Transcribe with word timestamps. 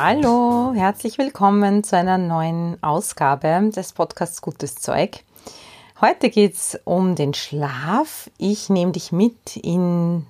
Hallo, 0.00 0.74
herzlich 0.76 1.18
willkommen 1.18 1.82
zu 1.82 1.96
einer 1.96 2.18
neuen 2.18 2.80
Ausgabe 2.84 3.68
des 3.74 3.92
Podcasts 3.92 4.40
Gutes 4.40 4.76
Zeug. 4.76 5.24
Heute 6.00 6.30
geht 6.30 6.54
es 6.54 6.78
um 6.84 7.16
den 7.16 7.34
Schlaf. 7.34 8.30
Ich 8.38 8.70
nehme 8.70 8.92
dich 8.92 9.10
mit 9.10 9.56
in 9.56 10.24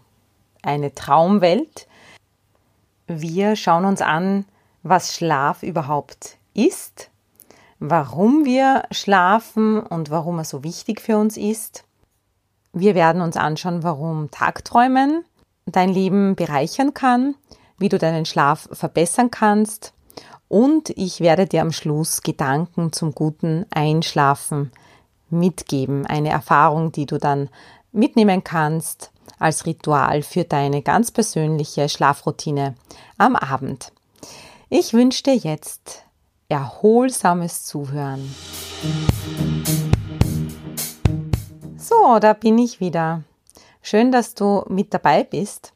eine 0.62 0.94
Traumwelt. 0.94 1.86
Wir 3.08 3.56
schauen 3.56 3.84
uns 3.84 4.00
an, 4.00 4.46
was 4.84 5.14
Schlaf 5.14 5.62
überhaupt 5.62 6.38
ist, 6.54 7.10
warum 7.78 8.46
wir 8.46 8.84
schlafen 8.90 9.80
und 9.80 10.10
warum 10.10 10.38
er 10.38 10.44
so 10.46 10.64
wichtig 10.64 11.02
für 11.02 11.18
uns 11.18 11.36
ist. 11.36 11.84
Wir 12.72 12.94
werden 12.94 13.20
uns 13.20 13.36
anschauen, 13.36 13.82
warum 13.82 14.30
Tagträumen 14.30 15.26
dein 15.66 15.90
Leben 15.90 16.36
bereichern 16.36 16.94
kann, 16.94 17.34
wie 17.78 17.88
du 17.88 17.98
deinen 17.98 18.26
Schlaf 18.26 18.68
verbessern 18.72 19.30
kannst 19.30 19.92
und 20.48 20.90
ich 20.90 21.20
werde 21.20 21.46
dir 21.46 21.62
am 21.62 21.72
Schluss 21.72 22.22
Gedanken 22.22 22.92
zum 22.92 23.12
guten 23.12 23.66
Einschlafen 23.70 24.72
mitgeben. 25.30 26.06
Eine 26.06 26.30
Erfahrung, 26.30 26.90
die 26.90 27.06
du 27.06 27.18
dann 27.18 27.50
mitnehmen 27.92 28.42
kannst 28.44 29.12
als 29.38 29.66
Ritual 29.66 30.22
für 30.22 30.44
deine 30.44 30.82
ganz 30.82 31.10
persönliche 31.10 31.88
Schlafroutine 31.88 32.74
am 33.18 33.36
Abend. 33.36 33.92
Ich 34.70 34.92
wünsche 34.94 35.22
dir 35.22 35.36
jetzt 35.36 36.04
erholsames 36.48 37.64
Zuhören. 37.64 38.34
So, 41.76 42.18
da 42.18 42.32
bin 42.32 42.58
ich 42.58 42.80
wieder. 42.80 43.22
Schön, 43.82 44.12
dass 44.12 44.34
du 44.34 44.64
mit 44.68 44.92
dabei 44.92 45.24
bist. 45.24 45.72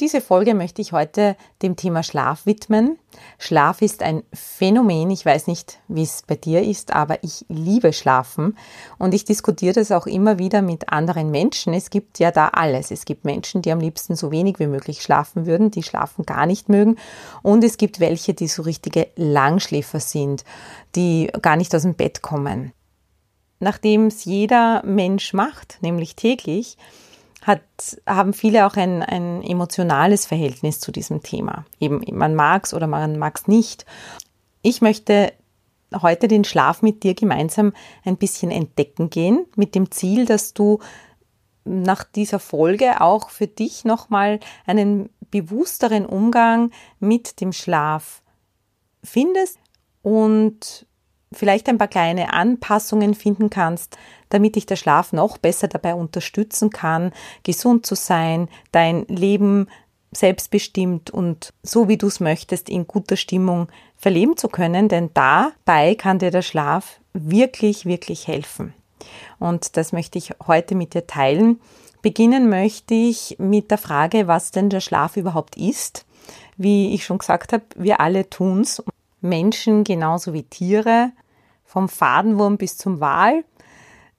Diese 0.00 0.20
Folge 0.20 0.54
möchte 0.54 0.82
ich 0.82 0.90
heute 0.90 1.36
dem 1.62 1.76
Thema 1.76 2.02
Schlaf 2.02 2.46
widmen. 2.46 2.98
Schlaf 3.38 3.80
ist 3.80 4.02
ein 4.02 4.24
Phänomen. 4.32 5.08
Ich 5.10 5.24
weiß 5.24 5.46
nicht, 5.46 5.78
wie 5.86 6.02
es 6.02 6.24
bei 6.26 6.34
dir 6.34 6.64
ist, 6.64 6.92
aber 6.92 7.22
ich 7.22 7.46
liebe 7.48 7.92
Schlafen 7.92 8.58
und 8.98 9.14
ich 9.14 9.24
diskutiere 9.24 9.74
das 9.74 9.92
auch 9.92 10.08
immer 10.08 10.36
wieder 10.36 10.62
mit 10.62 10.88
anderen 10.88 11.30
Menschen. 11.30 11.72
Es 11.74 11.90
gibt 11.90 12.18
ja 12.18 12.32
da 12.32 12.48
alles. 12.48 12.90
Es 12.90 13.04
gibt 13.04 13.24
Menschen, 13.24 13.62
die 13.62 13.70
am 13.70 13.78
liebsten 13.78 14.16
so 14.16 14.32
wenig 14.32 14.58
wie 14.58 14.66
möglich 14.66 15.00
schlafen 15.00 15.46
würden, 15.46 15.70
die 15.70 15.84
schlafen 15.84 16.26
gar 16.26 16.46
nicht 16.46 16.68
mögen 16.68 16.96
und 17.42 17.62
es 17.62 17.76
gibt 17.76 18.00
welche, 18.00 18.34
die 18.34 18.48
so 18.48 18.62
richtige 18.62 19.06
Langschläfer 19.14 20.00
sind, 20.00 20.44
die 20.96 21.30
gar 21.40 21.54
nicht 21.54 21.72
aus 21.72 21.82
dem 21.82 21.94
Bett 21.94 22.20
kommen. 22.20 22.72
Nachdem 23.60 24.08
es 24.08 24.24
jeder 24.24 24.84
Mensch 24.84 25.34
macht, 25.34 25.78
nämlich 25.82 26.16
täglich, 26.16 26.78
hat, 27.44 27.62
haben 28.06 28.32
viele 28.32 28.66
auch 28.66 28.76
ein, 28.76 29.02
ein 29.02 29.42
emotionales 29.42 30.26
Verhältnis 30.26 30.80
zu 30.80 30.90
diesem 30.92 31.22
Thema. 31.22 31.64
Eben, 31.78 32.02
man 32.12 32.34
mag 32.34 32.64
es 32.64 32.74
oder 32.74 32.86
man 32.86 33.18
mag 33.18 33.36
es 33.36 33.46
nicht. 33.46 33.84
Ich 34.62 34.80
möchte 34.80 35.32
heute 36.02 36.26
den 36.26 36.44
Schlaf 36.44 36.82
mit 36.82 37.02
dir 37.02 37.14
gemeinsam 37.14 37.72
ein 38.04 38.16
bisschen 38.16 38.50
entdecken 38.50 39.10
gehen, 39.10 39.46
mit 39.56 39.74
dem 39.74 39.90
Ziel, 39.90 40.24
dass 40.24 40.54
du 40.54 40.80
nach 41.64 42.04
dieser 42.04 42.38
Folge 42.38 43.00
auch 43.00 43.30
für 43.30 43.46
dich 43.46 43.84
nochmal 43.84 44.40
einen 44.66 45.10
bewussteren 45.30 46.06
Umgang 46.06 46.70
mit 46.98 47.40
dem 47.40 47.52
Schlaf 47.52 48.22
findest 49.02 49.58
und 50.02 50.86
vielleicht 51.32 51.68
ein 51.68 51.78
paar 51.78 51.88
kleine 51.88 52.32
Anpassungen 52.32 53.14
finden 53.14 53.50
kannst, 53.50 53.98
damit 54.28 54.56
dich 54.56 54.66
der 54.66 54.76
Schlaf 54.76 55.12
noch 55.12 55.38
besser 55.38 55.68
dabei 55.68 55.94
unterstützen 55.94 56.70
kann, 56.70 57.12
gesund 57.42 57.86
zu 57.86 57.94
sein, 57.94 58.48
dein 58.72 59.04
Leben 59.06 59.68
selbstbestimmt 60.12 61.10
und 61.10 61.52
so 61.62 61.88
wie 61.88 61.96
du 61.96 62.06
es 62.06 62.20
möchtest 62.20 62.68
in 62.68 62.86
guter 62.86 63.16
Stimmung 63.16 63.68
verleben 63.96 64.36
zu 64.36 64.48
können, 64.48 64.88
denn 64.88 65.10
dabei 65.14 65.94
kann 65.94 66.18
dir 66.18 66.30
der 66.30 66.42
Schlaf 66.42 67.00
wirklich, 67.12 67.86
wirklich 67.86 68.28
helfen. 68.28 68.74
Und 69.38 69.76
das 69.76 69.92
möchte 69.92 70.18
ich 70.18 70.32
heute 70.46 70.74
mit 70.74 70.94
dir 70.94 71.06
teilen. 71.06 71.60
Beginnen 72.02 72.48
möchte 72.48 72.94
ich 72.94 73.36
mit 73.38 73.70
der 73.70 73.78
Frage, 73.78 74.26
was 74.26 74.50
denn 74.50 74.70
der 74.70 74.80
Schlaf 74.80 75.16
überhaupt 75.16 75.56
ist. 75.56 76.04
Wie 76.56 76.94
ich 76.94 77.04
schon 77.04 77.18
gesagt 77.18 77.52
habe, 77.52 77.64
wir 77.76 78.00
alle 78.00 78.28
tun's. 78.30 78.82
Menschen 79.24 79.82
genauso 79.82 80.32
wie 80.32 80.44
Tiere 80.44 81.12
vom 81.64 81.88
Fadenwurm 81.88 82.56
bis 82.56 82.76
zum 82.76 83.00
Wal, 83.00 83.44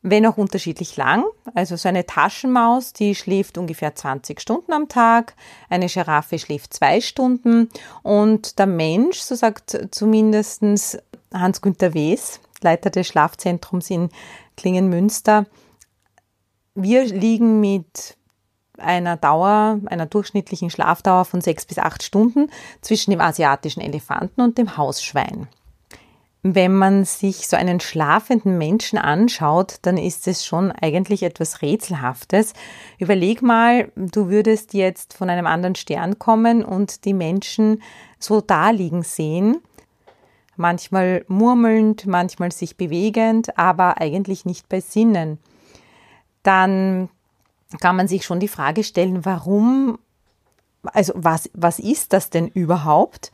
wenn 0.02 0.26
auch 0.26 0.38
unterschiedlich 0.38 0.98
lang. 0.98 1.24
Also 1.54 1.78
so 1.78 1.88
eine 1.88 2.06
Taschenmaus, 2.06 2.94
die 2.94 3.16
schläft 3.16 3.58
ungefähr 3.58 3.96
20 3.96 4.42
Stunden 4.42 4.74
am 4.74 4.90
Tag, 4.90 5.36
eine 5.70 5.88
Giraffe 5.88 6.38
schläft 6.38 6.74
zwei 6.74 7.00
Stunden 7.02 7.70
und 8.04 8.60
der 8.60 8.68
Mensch, 8.68 9.20
so 9.20 9.36
sagt 9.36 9.88
zumindest 9.92 10.62
Hans-Günter 11.34 11.94
Wes, 11.94 12.40
Leiter 12.62 12.90
des 12.90 13.08
Schlafzentrums 13.08 13.90
in 13.90 14.10
Klingenmünster, 14.58 15.46
wir 16.76 17.06
liegen 17.06 17.62
mit 17.62 18.15
einer 18.78 19.18
Dauer, 19.18 19.80
einer 19.86 20.06
durchschnittlichen 20.06 20.70
Schlafdauer 20.70 21.26
von 21.26 21.42
sechs 21.42 21.66
bis 21.66 21.80
acht 21.80 22.04
Stunden 22.04 22.50
zwischen 22.82 23.12
dem 23.12 23.22
asiatischen 23.22 23.82
Elefanten 23.82 24.42
und 24.42 24.58
dem 24.58 24.78
Hausschwein. 24.78 25.48
Wenn 26.48 26.76
man 26.76 27.06
sich 27.06 27.48
so 27.48 27.58
einen 27.58 27.80
schlafenden 27.80 28.60
Menschen 28.60 29.00
anschaut, 29.00 29.78
dann 29.82 29.98
ist 29.98 30.28
es 30.28 30.46
schon 30.46 30.72
eigentlich 30.72 31.24
etwas 31.24 31.64
Rätselhaftes. 31.64 32.54
Überleg 33.00 33.42
mal, 33.42 33.92
du 33.96 34.30
würdest 34.30 34.76
jetzt 34.76 35.16
von 35.16 35.32
einem 35.32 35.48
anderen 35.48 35.74
Stern 35.74 36.20
kommen 36.20 36.64
und 36.64 37.06
die 37.06 37.16
Menschen 37.16 37.82
so 38.20 38.42
da 38.42 38.70
liegen 38.70 39.02
sehen, 39.02 39.58
manchmal 40.56 41.26
murmelnd, 41.28 42.06
manchmal 42.06 42.52
sich 42.52 42.78
bewegend, 42.78 43.58
aber 43.58 44.00
eigentlich 44.00 44.46
nicht 44.46 44.70
bei 44.70 44.82
Sinnen. 44.82 45.40
Dann 46.44 47.10
kann 47.80 47.96
man 47.96 48.08
sich 48.08 48.26
schon 48.26 48.40
die 48.40 48.48
Frage 48.48 48.84
stellen, 48.84 49.26
warum, 49.26 50.00
also 50.84 51.14
was, 51.16 51.50
was 51.54 51.80
ist 51.80 52.14
das 52.14 52.30
denn 52.30 52.48
überhaupt? 52.48 53.32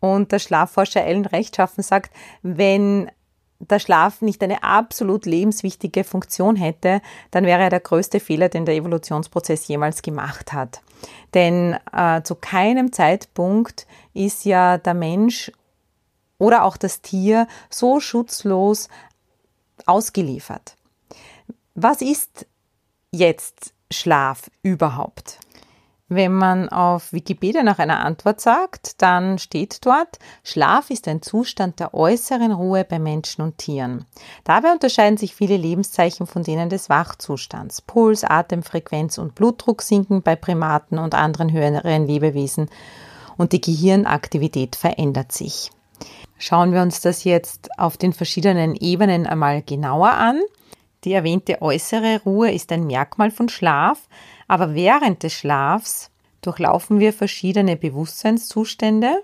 Und 0.00 0.32
der 0.32 0.38
Schlafforscher 0.38 1.04
Ellen 1.04 1.26
Rechtschaffen 1.26 1.82
sagt, 1.82 2.14
wenn 2.42 3.10
der 3.60 3.80
Schlaf 3.80 4.22
nicht 4.22 4.42
eine 4.42 4.62
absolut 4.62 5.26
lebenswichtige 5.26 6.04
Funktion 6.04 6.54
hätte, 6.54 7.00
dann 7.32 7.44
wäre 7.44 7.62
er 7.62 7.70
der 7.70 7.80
größte 7.80 8.20
Fehler, 8.20 8.48
den 8.48 8.64
der 8.64 8.76
Evolutionsprozess 8.76 9.66
jemals 9.66 10.02
gemacht 10.02 10.52
hat. 10.52 10.80
Denn 11.34 11.76
äh, 11.92 12.22
zu 12.22 12.36
keinem 12.36 12.92
Zeitpunkt 12.92 13.86
ist 14.14 14.44
ja 14.44 14.78
der 14.78 14.94
Mensch 14.94 15.50
oder 16.38 16.62
auch 16.64 16.76
das 16.76 17.02
Tier 17.02 17.48
so 17.68 17.98
schutzlos 17.98 18.88
ausgeliefert. 19.86 20.76
Was 21.74 22.00
ist 22.00 22.46
jetzt 23.12 23.72
Schlaf 23.90 24.50
überhaupt? 24.62 25.38
Wenn 26.10 26.32
man 26.32 26.70
auf 26.70 27.12
Wikipedia 27.12 27.62
nach 27.62 27.78
einer 27.78 28.02
Antwort 28.02 28.40
sagt, 28.40 29.02
dann 29.02 29.38
steht 29.38 29.84
dort, 29.84 30.18
Schlaf 30.42 30.88
ist 30.88 31.06
ein 31.06 31.20
Zustand 31.20 31.80
der 31.80 31.92
äußeren 31.92 32.50
Ruhe 32.50 32.84
bei 32.84 32.98
Menschen 32.98 33.42
und 33.42 33.58
Tieren. 33.58 34.06
Dabei 34.44 34.72
unterscheiden 34.72 35.18
sich 35.18 35.34
viele 35.34 35.58
Lebenszeichen 35.58 36.26
von 36.26 36.44
denen 36.44 36.70
des 36.70 36.88
Wachzustands. 36.88 37.82
Puls, 37.82 38.24
Atemfrequenz 38.24 39.18
und 39.18 39.34
Blutdruck 39.34 39.82
sinken 39.82 40.22
bei 40.22 40.34
Primaten 40.34 40.98
und 40.98 41.14
anderen 41.14 41.52
höheren 41.52 42.06
Lebewesen 42.06 42.70
und 43.36 43.52
die 43.52 43.60
Gehirnaktivität 43.60 44.76
verändert 44.76 45.32
sich. 45.32 45.70
Schauen 46.38 46.72
wir 46.72 46.80
uns 46.80 47.02
das 47.02 47.24
jetzt 47.24 47.68
auf 47.78 47.98
den 47.98 48.14
verschiedenen 48.14 48.76
Ebenen 48.76 49.26
einmal 49.26 49.60
genauer 49.60 50.12
an. 50.12 50.40
Die 51.04 51.12
erwähnte 51.12 51.62
äußere 51.62 52.22
Ruhe 52.24 52.52
ist 52.52 52.72
ein 52.72 52.86
Merkmal 52.86 53.30
von 53.30 53.48
Schlaf, 53.48 54.08
aber 54.48 54.74
während 54.74 55.22
des 55.22 55.32
Schlafs 55.32 56.10
durchlaufen 56.42 56.98
wir 56.98 57.12
verschiedene 57.12 57.76
Bewusstseinszustände 57.76 59.22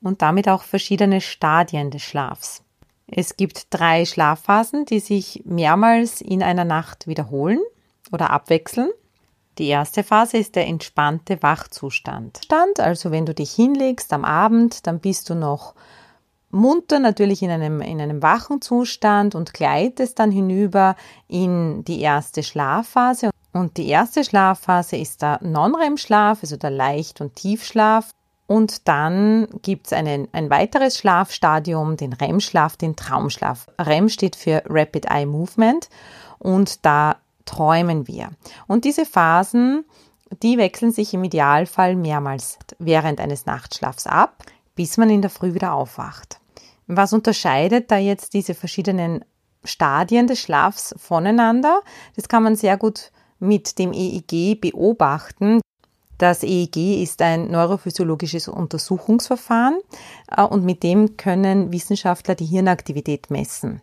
und 0.00 0.22
damit 0.22 0.48
auch 0.48 0.62
verschiedene 0.62 1.20
Stadien 1.20 1.90
des 1.90 2.02
Schlafs. 2.02 2.62
Es 3.06 3.36
gibt 3.36 3.66
drei 3.70 4.04
Schlafphasen, 4.04 4.86
die 4.86 5.00
sich 5.00 5.42
mehrmals 5.44 6.20
in 6.20 6.42
einer 6.42 6.64
Nacht 6.64 7.06
wiederholen 7.06 7.60
oder 8.10 8.30
abwechseln. 8.30 8.90
Die 9.58 9.68
erste 9.68 10.02
Phase 10.02 10.38
ist 10.38 10.56
der 10.56 10.66
entspannte 10.66 11.42
Wachzustand. 11.42 12.40
Also 12.80 13.10
wenn 13.10 13.26
du 13.26 13.34
dich 13.34 13.52
hinlegst 13.52 14.12
am 14.12 14.24
Abend, 14.24 14.86
dann 14.86 14.98
bist 14.98 15.28
du 15.28 15.34
noch 15.34 15.74
munter 16.52 17.00
natürlich 17.00 17.42
in 17.42 17.50
einem, 17.50 17.80
in 17.80 18.00
einem 18.00 18.22
wachen 18.22 18.60
Zustand 18.60 19.34
und 19.34 19.52
gleitest 19.52 20.18
dann 20.18 20.30
hinüber 20.30 20.94
in 21.26 21.82
die 21.84 22.00
erste 22.00 22.42
Schlafphase. 22.42 23.30
Und 23.52 23.76
die 23.76 23.88
erste 23.88 24.22
Schlafphase 24.22 24.96
ist 24.96 25.22
der 25.22 25.38
Non-REM-Schlaf, 25.42 26.38
also 26.42 26.56
der 26.56 26.70
Leicht- 26.70 27.20
und 27.20 27.34
Tiefschlaf. 27.34 28.10
Und 28.46 28.86
dann 28.86 29.48
gibt 29.62 29.86
es 29.86 29.92
ein 29.92 30.28
weiteres 30.50 30.98
Schlafstadium, 30.98 31.96
den 31.96 32.12
REM-Schlaf, 32.12 32.76
den 32.76 32.96
Traumschlaf. 32.96 33.66
REM 33.78 34.08
steht 34.08 34.36
für 34.36 34.62
Rapid 34.66 35.06
Eye 35.06 35.26
Movement 35.26 35.88
und 36.38 36.84
da 36.84 37.16
träumen 37.46 38.06
wir. 38.08 38.30
Und 38.66 38.84
diese 38.84 39.06
Phasen, 39.06 39.84
die 40.42 40.58
wechseln 40.58 40.92
sich 40.92 41.14
im 41.14 41.24
Idealfall 41.24 41.96
mehrmals 41.96 42.58
während 42.78 43.20
eines 43.20 43.46
Nachtschlafs 43.46 44.06
ab, 44.06 44.44
bis 44.74 44.96
man 44.96 45.08
in 45.08 45.22
der 45.22 45.30
Früh 45.30 45.54
wieder 45.54 45.72
aufwacht. 45.72 46.41
Was 46.86 47.12
unterscheidet 47.12 47.90
da 47.90 47.96
jetzt 47.96 48.34
diese 48.34 48.54
verschiedenen 48.54 49.24
Stadien 49.64 50.26
des 50.26 50.40
Schlafs 50.40 50.94
voneinander? 50.98 51.82
Das 52.16 52.28
kann 52.28 52.42
man 52.42 52.56
sehr 52.56 52.76
gut 52.76 53.12
mit 53.38 53.78
dem 53.78 53.92
EEG 53.92 54.60
beobachten. 54.60 55.60
Das 56.18 56.44
EEG 56.44 57.02
ist 57.02 57.20
ein 57.20 57.50
neurophysiologisches 57.50 58.46
Untersuchungsverfahren 58.46 59.80
äh, 60.30 60.42
und 60.42 60.64
mit 60.64 60.84
dem 60.84 61.16
können 61.16 61.72
Wissenschaftler 61.72 62.36
die 62.36 62.44
Hirnaktivität 62.44 63.30
messen. 63.30 63.82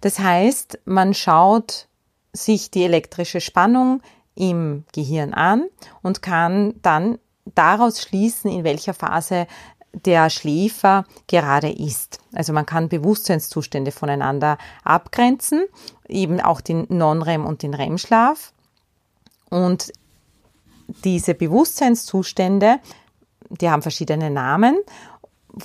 Das 0.00 0.18
heißt, 0.18 0.78
man 0.86 1.12
schaut 1.12 1.88
sich 2.32 2.70
die 2.70 2.84
elektrische 2.84 3.40
Spannung 3.40 4.00
im 4.34 4.84
Gehirn 4.92 5.34
an 5.34 5.68
und 6.02 6.22
kann 6.22 6.74
dann 6.80 7.18
daraus 7.54 8.00
schließen, 8.00 8.50
in 8.50 8.64
welcher 8.64 8.94
Phase 8.94 9.46
der 9.94 10.30
Schläfer 10.30 11.04
gerade 11.26 11.70
ist. 11.70 12.18
Also 12.32 12.52
man 12.52 12.66
kann 12.66 12.88
Bewusstseinszustände 12.88 13.92
voneinander 13.92 14.58
abgrenzen, 14.82 15.64
eben 16.08 16.40
auch 16.40 16.60
den 16.60 16.86
Non-REM 16.88 17.44
und 17.44 17.62
den 17.62 17.74
REM-Schlaf. 17.74 18.52
Und 19.50 19.92
diese 21.04 21.34
Bewusstseinszustände, 21.34 22.80
die 23.48 23.70
haben 23.70 23.82
verschiedene 23.82 24.30
Namen. 24.30 24.76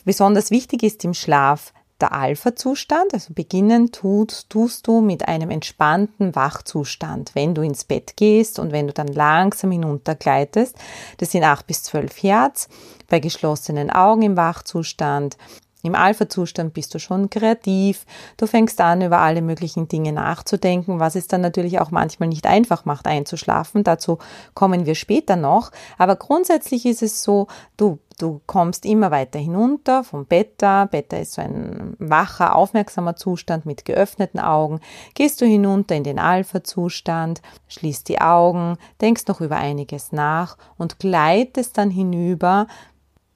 Besonders 0.05 0.51
wichtig 0.51 0.83
ist 0.83 1.03
im 1.03 1.13
Schlaf 1.13 1.73
der 2.01 2.13
Alpha-Zustand, 2.13 3.13
also 3.13 3.33
beginnen 3.33 3.91
tust, 3.91 4.49
tust 4.49 4.87
du 4.87 5.01
mit 5.01 5.27
einem 5.27 5.49
entspannten 5.49 6.35
Wachzustand, 6.35 7.31
wenn 7.33 7.55
du 7.55 7.61
ins 7.61 7.83
Bett 7.83 8.15
gehst 8.15 8.59
und 8.59 8.71
wenn 8.71 8.87
du 8.87 8.93
dann 8.93 9.07
langsam 9.07 9.71
hinuntergleitest. 9.71 10.75
Das 11.17 11.31
sind 11.31 11.43
acht 11.43 11.67
bis 11.67 11.83
zwölf 11.83 12.21
Hertz 12.23 12.67
bei 13.07 13.19
geschlossenen 13.19 13.89
Augen 13.89 14.21
im 14.21 14.37
Wachzustand. 14.37 15.37
Im 15.81 15.95
Alpha-Zustand 15.95 16.73
bist 16.73 16.93
du 16.93 16.99
schon 16.99 17.29
kreativ, 17.29 18.05
du 18.35 18.47
fängst 18.47 18.81
an, 18.81 19.01
über 19.01 19.19
alle 19.19 19.41
möglichen 19.41 19.87
Dinge 19.87 20.11
nachzudenken, 20.11 20.99
was 20.99 21.15
es 21.15 21.27
dann 21.27 21.39
natürlich 21.39 21.79
auch 21.79 21.89
manchmal 21.89 22.27
nicht 22.27 22.45
einfach 22.47 22.83
macht, 22.83 23.07
einzuschlafen. 23.07 23.85
Dazu 23.85 24.17
kommen 24.53 24.85
wir 24.85 24.95
später 24.95 25.37
noch. 25.37 25.71
Aber 25.97 26.17
grundsätzlich 26.17 26.85
ist 26.85 27.01
es 27.01 27.23
so, 27.23 27.47
du, 27.77 27.99
du 28.17 28.41
kommst 28.45 28.85
immer 28.85 29.09
weiter 29.09 29.39
hinunter 29.39 30.03
vom 30.03 30.25
Beta. 30.25 30.83
Beta 30.83 31.15
ist 31.15 31.33
so 31.33 31.41
ein 31.41 31.95
wacher, 31.97 32.57
aufmerksamer 32.57 33.15
Zustand 33.15 33.65
mit 33.65 33.85
geöffneten 33.85 34.41
Augen. 34.41 34.81
Gehst 35.13 35.39
du 35.39 35.45
hinunter 35.45 35.95
in 35.95 36.03
den 36.03 36.19
Alpha-Zustand, 36.19 37.41
schließt 37.69 38.09
die 38.09 38.19
Augen, 38.19 38.77
denkst 38.99 39.27
noch 39.27 39.39
über 39.39 39.55
einiges 39.55 40.11
nach 40.11 40.57
und 40.77 40.99
gleitest 40.99 41.77
dann 41.77 41.89
hinüber 41.89 42.67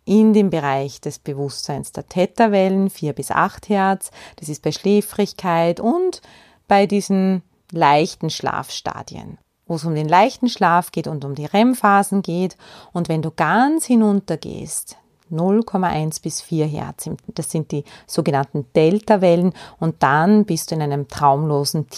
in 0.05 0.33
dem 0.33 0.49
Bereich 0.49 1.01
des 1.01 1.19
Bewusstseins 1.19 1.91
der 1.91 2.07
Theta-Wellen, 2.07 2.89
4 2.89 3.13
bis 3.13 3.31
8 3.31 3.69
Hertz. 3.69 4.11
Das 4.37 4.49
ist 4.49 4.61
bei 4.61 4.71
Schläfrigkeit 4.71 5.79
und 5.79 6.21
bei 6.67 6.85
diesen 6.87 7.43
leichten 7.71 8.29
Schlafstadien, 8.29 9.37
wo 9.65 9.75
es 9.75 9.85
um 9.85 9.95
den 9.95 10.07
leichten 10.07 10.49
Schlaf 10.49 10.91
geht 10.91 11.07
und 11.07 11.25
um 11.25 11.35
die 11.35 11.45
REM-Phasen 11.45 12.21
geht. 12.21 12.57
Und 12.91 13.09
wenn 13.09 13.21
du 13.21 13.31
ganz 13.31 13.85
hinunter 13.85 14.37
gehst, 14.37 14.97
0,1 15.31 16.21
bis 16.21 16.41
4 16.41 16.65
Hertz. 16.65 17.09
Das 17.27 17.49
sind 17.49 17.71
die 17.71 17.83
sogenannten 18.05 18.67
Delta-Wellen 18.75 19.53
und 19.79 20.03
dann 20.03 20.45
bist 20.45 20.71
du 20.71 20.75
in 20.75 20.81
einem 20.81 21.07
traumlosen 21.07 21.89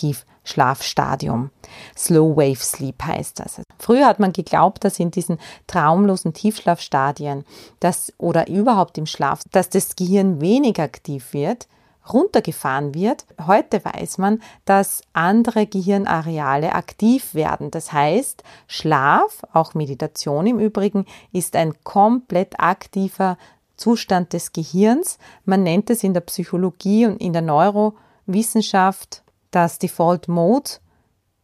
Tiefschlafstadium. 0.46 1.50
Slow 1.98 2.38
Wave 2.38 2.64
Sleep 2.64 3.04
heißt 3.04 3.40
das. 3.40 3.62
Früher 3.80 4.06
hat 4.06 4.20
man 4.20 4.32
geglaubt, 4.32 4.84
dass 4.84 5.00
in 5.00 5.12
diesen 5.12 5.40
traumlosen 5.68 6.34
Tiefschlafstadien, 6.34 7.46
dass 7.80 8.14
oder 8.18 8.48
überhaupt 8.48 8.98
im 8.98 9.06
Schlaf, 9.06 9.42
dass 9.52 9.70
das 9.70 9.96
Gehirn 9.96 10.40
weniger 10.42 10.84
aktiv 10.84 11.34
wird, 11.34 11.68
runtergefahren 12.12 12.94
wird. 12.94 13.26
Heute 13.48 13.84
weiß 13.84 14.20
man, 14.20 14.42
dass 14.66 15.02
andere 15.14 15.66
Gehirnareale 15.66 16.74
aktiv 16.74 17.34
werden. 17.34 17.72
Das 17.72 17.92
heißt, 17.92 18.44
Schlaf, 18.68 19.42
auch 19.52 19.74
Meditation 19.74 20.46
im 20.46 20.60
Übrigen, 20.60 21.06
ist 21.32 21.56
ein 21.56 21.74
komplett 21.84 22.60
aktiver 22.60 23.38
Zustand 23.76 24.34
des 24.34 24.54
Gehirns. 24.54 25.18
Man 25.44 25.64
nennt 25.64 25.90
es 25.90 26.04
in 26.04 26.14
der 26.14 26.22
Psychologie 26.22 27.08
und 27.08 27.18
in 27.18 27.34
der 27.34 27.42
Neurowissenschaft 27.42 29.25
das 29.56 29.80
Default 29.80 30.28
Mode 30.28 30.72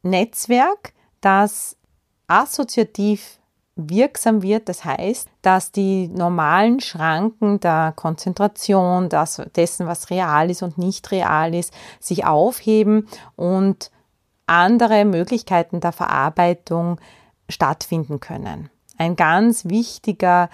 Netzwerk, 0.04 0.94
das 1.22 1.78
assoziativ 2.28 3.40
wirksam 3.76 4.42
wird. 4.42 4.68
Das 4.70 4.84
heißt, 4.84 5.30
dass 5.42 5.72
die 5.72 6.08
normalen 6.08 6.80
Schranken 6.80 7.60
der 7.60 7.94
Konzentration, 7.96 9.10
das, 9.10 9.42
dessen, 9.56 9.88
was 9.88 10.10
real 10.10 10.50
ist 10.50 10.62
und 10.62 10.78
nicht 10.78 11.12
real 11.12 11.54
ist, 11.54 11.74
sich 12.00 12.26
aufheben 12.26 13.08
und 13.36 13.92
andere 14.46 15.06
Möglichkeiten 15.06 15.80
der 15.80 15.92
Verarbeitung 15.92 17.00
stattfinden 17.48 18.20
können. 18.20 18.70
Ein 18.98 19.16
ganz 19.16 19.66
wichtiger 19.66 20.50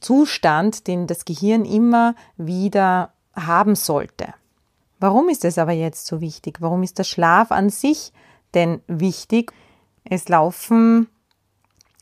Zustand, 0.00 0.86
den 0.86 1.06
das 1.06 1.24
Gehirn 1.24 1.64
immer 1.64 2.14
wieder 2.36 3.12
haben 3.34 3.74
sollte. 3.74 4.34
Warum 4.98 5.28
ist 5.28 5.44
es 5.44 5.58
aber 5.58 5.72
jetzt 5.72 6.06
so 6.06 6.20
wichtig? 6.20 6.60
Warum 6.60 6.82
ist 6.82 6.98
der 6.98 7.04
Schlaf 7.04 7.52
an 7.52 7.70
sich 7.70 8.12
denn 8.54 8.80
wichtig? 8.86 9.52
Es 10.04 10.28
laufen 10.28 11.08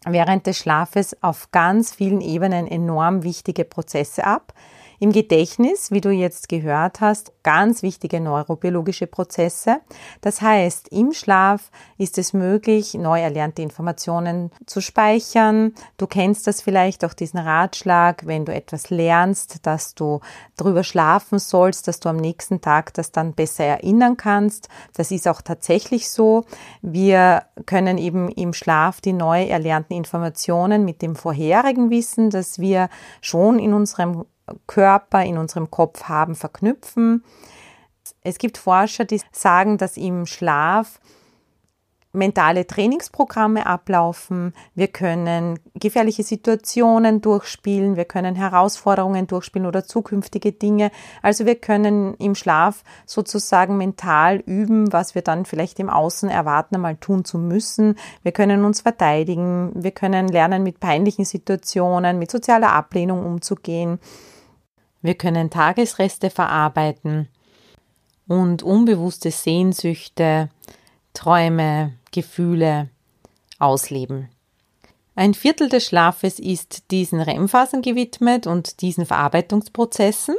während 0.06 0.46
des 0.46 0.58
Schlafes 0.58 1.16
auf 1.22 1.50
ganz 1.50 1.92
vielen 1.92 2.20
Ebenen 2.20 2.66
enorm 2.66 3.22
wichtige 3.22 3.64
Prozesse 3.64 4.24
ab. 4.24 4.52
Im 5.00 5.12
Gedächtnis, 5.12 5.90
wie 5.90 6.00
du 6.00 6.10
jetzt 6.10 6.48
gehört 6.48 7.00
hast, 7.00 7.32
ganz 7.44 7.82
wichtige 7.82 8.20
neurobiologische 8.20 9.06
Prozesse. 9.06 9.80
Das 10.20 10.42
heißt, 10.42 10.88
im 10.88 11.12
Schlaf 11.12 11.70
ist 11.98 12.18
es 12.18 12.32
möglich, 12.32 12.94
neu 12.94 13.20
erlernte 13.20 13.62
Informationen 13.62 14.50
zu 14.66 14.80
speichern. 14.80 15.74
Du 15.96 16.08
kennst 16.08 16.48
das 16.48 16.60
vielleicht 16.60 17.04
auch 17.04 17.14
diesen 17.14 17.38
Ratschlag, 17.38 18.26
wenn 18.26 18.44
du 18.44 18.52
etwas 18.52 18.90
lernst, 18.90 19.66
dass 19.66 19.94
du 19.94 20.20
drüber 20.56 20.82
schlafen 20.82 21.38
sollst, 21.38 21.86
dass 21.86 22.00
du 22.00 22.08
am 22.08 22.16
nächsten 22.16 22.60
Tag 22.60 22.92
das 22.94 23.12
dann 23.12 23.34
besser 23.34 23.64
erinnern 23.64 24.16
kannst. 24.16 24.68
Das 24.94 25.12
ist 25.12 25.28
auch 25.28 25.42
tatsächlich 25.42 26.10
so. 26.10 26.44
Wir 26.82 27.44
können 27.66 27.98
eben 27.98 28.28
im 28.30 28.54
Schlaf 28.54 29.00
die 29.00 29.12
neu 29.12 29.44
erlernten 29.44 29.96
Informationen 29.96 30.84
mit 30.84 31.02
dem 31.02 31.14
vorherigen 31.14 31.90
Wissen, 31.90 32.30
das 32.30 32.58
wir 32.58 32.88
schon 33.20 33.58
in 33.58 33.74
unserem 33.74 34.24
Körper 34.66 35.24
in 35.24 35.38
unserem 35.38 35.70
Kopf 35.70 36.04
haben, 36.04 36.34
verknüpfen. 36.34 37.24
Es 38.22 38.38
gibt 38.38 38.58
Forscher, 38.58 39.04
die 39.04 39.20
sagen, 39.32 39.78
dass 39.78 39.96
im 39.96 40.26
Schlaf 40.26 41.00
mentale 42.14 42.66
Trainingsprogramme 42.66 43.66
ablaufen, 43.66 44.54
wir 44.74 44.88
können 44.88 45.58
gefährliche 45.74 46.22
Situationen 46.22 47.20
durchspielen, 47.20 47.96
wir 47.96 48.04
können 48.04 48.36
Herausforderungen 48.36 49.26
durchspielen 49.26 49.66
oder 49.66 49.84
zukünftige 49.84 50.52
Dinge. 50.52 50.90
Also 51.22 51.44
wir 51.44 51.56
können 51.56 52.14
im 52.14 52.34
Schlaf 52.34 52.84
sozusagen 53.04 53.76
mental 53.76 54.36
üben, 54.46 54.92
was 54.92 55.14
wir 55.14 55.22
dann 55.22 55.44
vielleicht 55.44 55.80
im 55.80 55.90
Außen 55.90 56.30
erwarten, 56.30 56.76
einmal 56.76 56.96
tun 56.96 57.24
zu 57.24 57.36
müssen. 57.36 57.96
Wir 58.22 58.32
können 58.32 58.64
uns 58.64 58.80
verteidigen, 58.80 59.72
wir 59.74 59.90
können 59.90 60.28
lernen, 60.28 60.62
mit 60.62 60.80
peinlichen 60.80 61.24
Situationen, 61.24 62.18
mit 62.18 62.30
sozialer 62.30 62.72
Ablehnung 62.72 63.26
umzugehen. 63.26 63.98
Wir 65.02 65.14
können 65.14 65.50
Tagesreste 65.50 66.30
verarbeiten 66.30 67.28
und 68.26 68.62
unbewusste 68.62 69.30
Sehnsüchte, 69.30 70.48
Träume, 71.12 71.94
Gefühle 72.12 72.88
ausleben. 73.58 74.28
Ein 75.16 75.34
Viertel 75.34 75.68
des 75.68 75.86
Schlafes 75.86 76.40
ist 76.40 76.90
diesen 76.90 77.20
REM-Phasen 77.20 77.82
gewidmet 77.82 78.46
und 78.46 78.80
diesen 78.80 79.06
Verarbeitungsprozessen. 79.06 80.34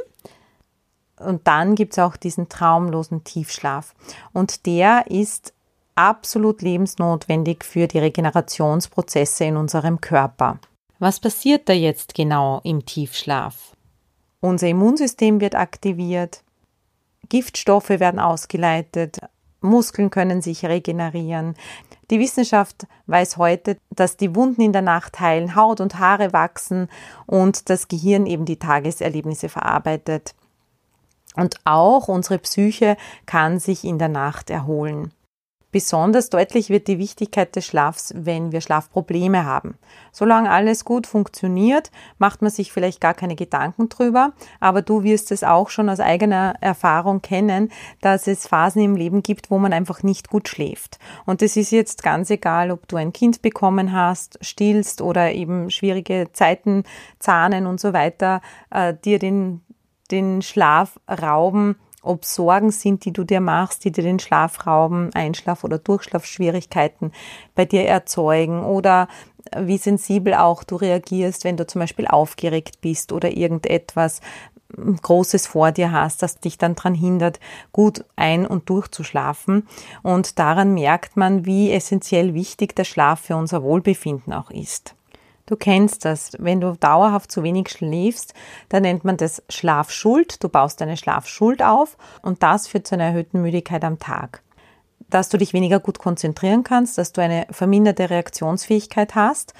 Und 1.18 1.46
dann 1.46 1.74
gibt 1.74 1.94
es 1.94 1.98
auch 1.98 2.16
diesen 2.16 2.50
traumlosen 2.50 3.24
Tiefschlaf. 3.24 3.94
Und 4.34 4.66
der 4.66 5.10
ist 5.10 5.54
absolut 5.94 6.60
lebensnotwendig 6.60 7.64
für 7.64 7.86
die 7.86 7.98
Regenerationsprozesse 7.98 9.44
in 9.44 9.56
unserem 9.56 10.02
Körper. 10.02 10.58
Was 10.98 11.20
passiert 11.20 11.68
da 11.70 11.72
jetzt 11.72 12.14
genau 12.14 12.60
im 12.64 12.84
Tiefschlaf? 12.84 13.74
Unser 14.40 14.68
Immunsystem 14.68 15.40
wird 15.40 15.54
aktiviert, 15.54 16.42
Giftstoffe 17.28 17.90
werden 17.90 18.20
ausgeleitet, 18.20 19.18
Muskeln 19.60 20.10
können 20.10 20.42
sich 20.42 20.64
regenerieren. 20.64 21.54
Die 22.10 22.20
Wissenschaft 22.20 22.86
weiß 23.06 23.36
heute, 23.36 23.78
dass 23.90 24.16
die 24.16 24.34
Wunden 24.34 24.62
in 24.62 24.72
der 24.72 24.82
Nacht 24.82 25.18
heilen, 25.20 25.56
Haut 25.56 25.80
und 25.80 25.98
Haare 25.98 26.32
wachsen 26.32 26.88
und 27.26 27.68
das 27.68 27.88
Gehirn 27.88 28.26
eben 28.26 28.44
die 28.44 28.58
Tageserlebnisse 28.58 29.48
verarbeitet. 29.48 30.34
Und 31.34 31.56
auch 31.64 32.08
unsere 32.08 32.38
Psyche 32.38 32.96
kann 33.26 33.58
sich 33.58 33.84
in 33.84 33.98
der 33.98 34.08
Nacht 34.08 34.50
erholen. 34.50 35.12
Besonders 35.72 36.30
deutlich 36.30 36.70
wird 36.70 36.86
die 36.86 36.98
Wichtigkeit 36.98 37.54
des 37.56 37.66
Schlafs, 37.66 38.14
wenn 38.16 38.52
wir 38.52 38.60
Schlafprobleme 38.60 39.44
haben. 39.44 39.76
Solange 40.12 40.50
alles 40.50 40.84
gut 40.84 41.06
funktioniert, 41.08 41.90
macht 42.18 42.40
man 42.40 42.50
sich 42.50 42.72
vielleicht 42.72 43.00
gar 43.00 43.14
keine 43.14 43.34
Gedanken 43.34 43.88
drüber, 43.88 44.32
aber 44.60 44.80
du 44.80 45.02
wirst 45.02 45.32
es 45.32 45.42
auch 45.42 45.68
schon 45.68 45.90
aus 45.90 45.98
eigener 45.98 46.54
Erfahrung 46.60 47.20
kennen, 47.20 47.70
dass 48.00 48.28
es 48.28 48.46
Phasen 48.46 48.80
im 48.80 48.96
Leben 48.96 49.22
gibt, 49.22 49.50
wo 49.50 49.58
man 49.58 49.72
einfach 49.72 50.02
nicht 50.02 50.30
gut 50.30 50.48
schläft. 50.48 50.98
Und 51.26 51.42
es 51.42 51.56
ist 51.56 51.72
jetzt 51.72 52.02
ganz 52.02 52.30
egal, 52.30 52.70
ob 52.70 52.86
du 52.86 52.96
ein 52.96 53.12
Kind 53.12 53.42
bekommen 53.42 53.92
hast, 53.92 54.38
stillst 54.42 55.02
oder 55.02 55.32
eben 55.32 55.70
schwierige 55.70 56.28
Zeiten 56.32 56.84
zahnen 57.18 57.66
und 57.66 57.80
so 57.80 57.92
weiter, 57.92 58.40
äh, 58.70 58.94
dir 58.94 59.18
den, 59.18 59.62
den 60.10 60.42
Schlaf 60.42 61.00
rauben 61.10 61.76
ob 62.06 62.24
Sorgen 62.24 62.70
sind, 62.70 63.04
die 63.04 63.12
du 63.12 63.24
dir 63.24 63.40
machst, 63.40 63.84
die 63.84 63.92
dir 63.92 64.02
den 64.02 64.18
Schlaf 64.18 64.66
rauben, 64.66 65.10
Einschlaf- 65.14 65.64
oder 65.64 65.78
Durchschlafschwierigkeiten 65.78 67.12
bei 67.54 67.64
dir 67.64 67.86
erzeugen 67.86 68.64
oder 68.64 69.08
wie 69.56 69.78
sensibel 69.78 70.34
auch 70.34 70.64
du 70.64 70.76
reagierst, 70.76 71.44
wenn 71.44 71.56
du 71.56 71.66
zum 71.66 71.80
Beispiel 71.80 72.06
aufgeregt 72.06 72.80
bist 72.80 73.12
oder 73.12 73.36
irgendetwas 73.36 74.20
Großes 74.76 75.46
vor 75.46 75.72
dir 75.72 75.92
hast, 75.92 76.22
das 76.22 76.40
dich 76.40 76.58
dann 76.58 76.74
daran 76.74 76.94
hindert, 76.94 77.38
gut 77.72 78.04
ein- 78.16 78.46
und 78.46 78.68
durchzuschlafen. 78.68 79.66
Und 80.02 80.38
daran 80.38 80.74
merkt 80.74 81.16
man, 81.16 81.46
wie 81.46 81.70
essentiell 81.72 82.34
wichtig 82.34 82.74
der 82.74 82.84
Schlaf 82.84 83.20
für 83.20 83.36
unser 83.36 83.62
Wohlbefinden 83.62 84.32
auch 84.32 84.50
ist. 84.50 84.94
Du 85.46 85.56
kennst 85.56 86.04
das. 86.04 86.32
Wenn 86.38 86.60
du 86.60 86.72
dauerhaft 86.72 87.30
zu 87.30 87.42
wenig 87.42 87.70
schläfst, 87.70 88.34
dann 88.68 88.82
nennt 88.82 89.04
man 89.04 89.16
das 89.16 89.42
Schlafschuld. 89.48 90.42
Du 90.42 90.48
baust 90.48 90.82
eine 90.82 90.96
Schlafschuld 90.96 91.62
auf 91.62 91.96
und 92.22 92.42
das 92.42 92.66
führt 92.66 92.86
zu 92.86 92.96
einer 92.96 93.04
erhöhten 93.04 93.40
Müdigkeit 93.40 93.84
am 93.84 93.98
Tag. 93.98 94.42
Dass 95.08 95.28
du 95.28 95.38
dich 95.38 95.52
weniger 95.52 95.78
gut 95.78 96.00
konzentrieren 96.00 96.64
kannst, 96.64 96.98
dass 96.98 97.12
du 97.12 97.22
eine 97.22 97.46
verminderte 97.50 98.10
Reaktionsfähigkeit 98.10 99.14
hast. 99.14 99.54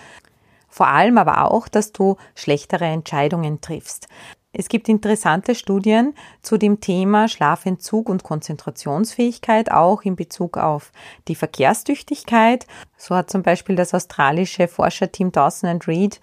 Vor 0.68 0.88
allem 0.88 1.18
aber 1.18 1.50
auch, 1.50 1.68
dass 1.68 1.92
du 1.92 2.16
schlechtere 2.34 2.84
Entscheidungen 2.84 3.60
triffst. 3.60 4.08
Es 4.58 4.70
gibt 4.70 4.88
interessante 4.88 5.54
Studien 5.54 6.14
zu 6.40 6.56
dem 6.56 6.80
Thema 6.80 7.28
Schlafentzug 7.28 8.08
und 8.08 8.22
Konzentrationsfähigkeit, 8.22 9.70
auch 9.70 10.00
in 10.02 10.16
Bezug 10.16 10.56
auf 10.56 10.92
die 11.28 11.34
Verkehrstüchtigkeit. 11.34 12.66
So 12.96 13.14
hat 13.14 13.28
zum 13.28 13.42
Beispiel 13.42 13.76
das 13.76 13.92
australische 13.92 14.66
Forscherteam 14.66 15.30
Dawson 15.30 15.68
and 15.68 15.86
Reed 15.86 16.22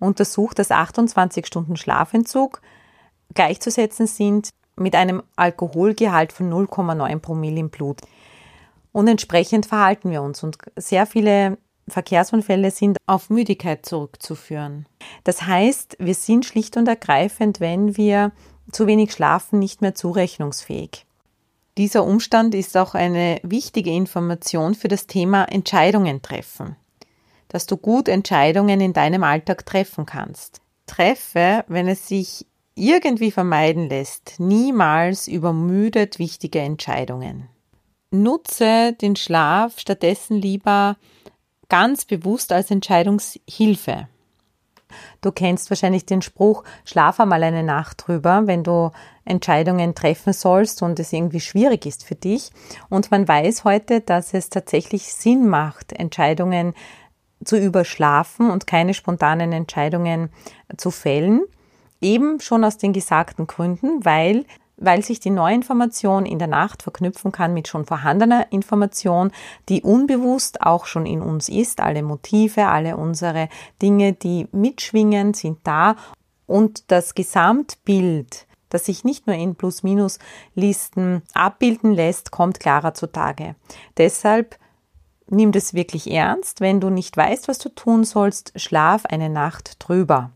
untersucht, 0.00 0.58
dass 0.58 0.72
28 0.72 1.46
Stunden 1.46 1.76
Schlafentzug 1.76 2.60
gleichzusetzen 3.34 4.08
sind 4.08 4.50
mit 4.74 4.96
einem 4.96 5.22
Alkoholgehalt 5.36 6.32
von 6.32 6.52
0,9 6.52 7.20
Promille 7.20 7.60
im 7.60 7.70
Blut. 7.70 8.00
Und 8.90 9.06
entsprechend 9.06 9.66
verhalten 9.66 10.10
wir 10.10 10.20
uns. 10.20 10.42
Und 10.42 10.58
sehr 10.74 11.06
viele 11.06 11.58
Verkehrsunfälle 11.88 12.70
sind 12.70 12.98
auf 13.06 13.30
Müdigkeit 13.30 13.86
zurückzuführen. 13.86 14.86
Das 15.24 15.42
heißt, 15.42 15.96
wir 16.00 16.14
sind 16.14 16.44
schlicht 16.44 16.76
und 16.76 16.88
ergreifend, 16.88 17.60
wenn 17.60 17.96
wir 17.96 18.32
zu 18.72 18.86
wenig 18.86 19.12
schlafen, 19.12 19.58
nicht 19.58 19.82
mehr 19.82 19.94
zurechnungsfähig. 19.94 21.06
Dieser 21.78 22.04
Umstand 22.04 22.54
ist 22.54 22.76
auch 22.76 22.94
eine 22.94 23.38
wichtige 23.42 23.90
Information 23.90 24.74
für 24.74 24.88
das 24.88 25.06
Thema 25.06 25.44
Entscheidungen 25.44 26.22
treffen. 26.22 26.76
Dass 27.48 27.66
du 27.66 27.76
gut 27.76 28.08
Entscheidungen 28.08 28.80
in 28.80 28.92
deinem 28.92 29.22
Alltag 29.22 29.66
treffen 29.66 30.06
kannst. 30.06 30.60
Treffe, 30.86 31.64
wenn 31.68 31.86
es 31.86 32.08
sich 32.08 32.46
irgendwie 32.74 33.30
vermeiden 33.30 33.88
lässt, 33.88 34.36
niemals 34.38 35.28
übermüdet 35.28 36.18
wichtige 36.18 36.60
Entscheidungen. 36.60 37.48
Nutze 38.10 38.94
den 38.94 39.16
Schlaf 39.16 39.78
stattdessen 39.78 40.36
lieber 40.36 40.96
ganz 41.68 42.04
bewusst 42.04 42.52
als 42.52 42.70
Entscheidungshilfe. 42.70 44.08
Du 45.20 45.32
kennst 45.32 45.68
wahrscheinlich 45.70 46.06
den 46.06 46.22
Spruch, 46.22 46.62
schlaf 46.84 47.18
einmal 47.18 47.42
eine 47.42 47.62
Nacht 47.62 48.04
drüber, 48.06 48.42
wenn 48.46 48.62
du 48.62 48.92
Entscheidungen 49.24 49.94
treffen 49.94 50.32
sollst 50.32 50.82
und 50.82 51.00
es 51.00 51.12
irgendwie 51.12 51.40
schwierig 51.40 51.86
ist 51.86 52.04
für 52.04 52.14
dich. 52.14 52.50
Und 52.88 53.10
man 53.10 53.26
weiß 53.26 53.64
heute, 53.64 54.00
dass 54.00 54.34
es 54.34 54.48
tatsächlich 54.48 55.12
Sinn 55.12 55.48
macht, 55.48 55.92
Entscheidungen 55.92 56.74
zu 57.44 57.58
überschlafen 57.58 58.50
und 58.50 58.66
keine 58.66 58.94
spontanen 58.94 59.52
Entscheidungen 59.52 60.30
zu 60.76 60.90
fällen. 60.90 61.42
Eben 62.00 62.40
schon 62.40 62.64
aus 62.64 62.78
den 62.78 62.92
gesagten 62.92 63.46
Gründen, 63.46 64.04
weil 64.04 64.44
weil 64.76 65.02
sich 65.02 65.20
die 65.20 65.30
neue 65.30 65.54
Information 65.54 66.26
in 66.26 66.38
der 66.38 66.48
Nacht 66.48 66.82
verknüpfen 66.82 67.32
kann 67.32 67.54
mit 67.54 67.68
schon 67.68 67.86
vorhandener 67.86 68.46
Information, 68.50 69.30
die 69.68 69.82
unbewusst 69.82 70.60
auch 70.60 70.86
schon 70.86 71.06
in 71.06 71.22
uns 71.22 71.48
ist. 71.48 71.80
Alle 71.80 72.02
Motive, 72.02 72.66
alle 72.66 72.96
unsere 72.96 73.48
Dinge, 73.80 74.12
die 74.12 74.48
mitschwingen, 74.52 75.34
sind 75.34 75.58
da 75.64 75.96
und 76.46 76.90
das 76.90 77.14
Gesamtbild, 77.14 78.46
das 78.68 78.86
sich 78.86 79.04
nicht 79.04 79.26
nur 79.26 79.36
in 79.36 79.54
Plus-Minus-Listen 79.54 81.22
abbilden 81.34 81.92
lässt, 81.92 82.30
kommt 82.30 82.60
klarer 82.60 82.94
zutage. 82.94 83.54
Deshalb 83.96 84.58
nimm 85.28 85.52
das 85.52 85.74
wirklich 85.74 86.10
ernst. 86.10 86.60
Wenn 86.60 86.80
du 86.80 86.90
nicht 86.90 87.16
weißt, 87.16 87.48
was 87.48 87.58
du 87.58 87.68
tun 87.68 88.04
sollst, 88.04 88.52
schlaf 88.56 89.06
eine 89.06 89.30
Nacht 89.30 89.76
drüber. 89.78 90.30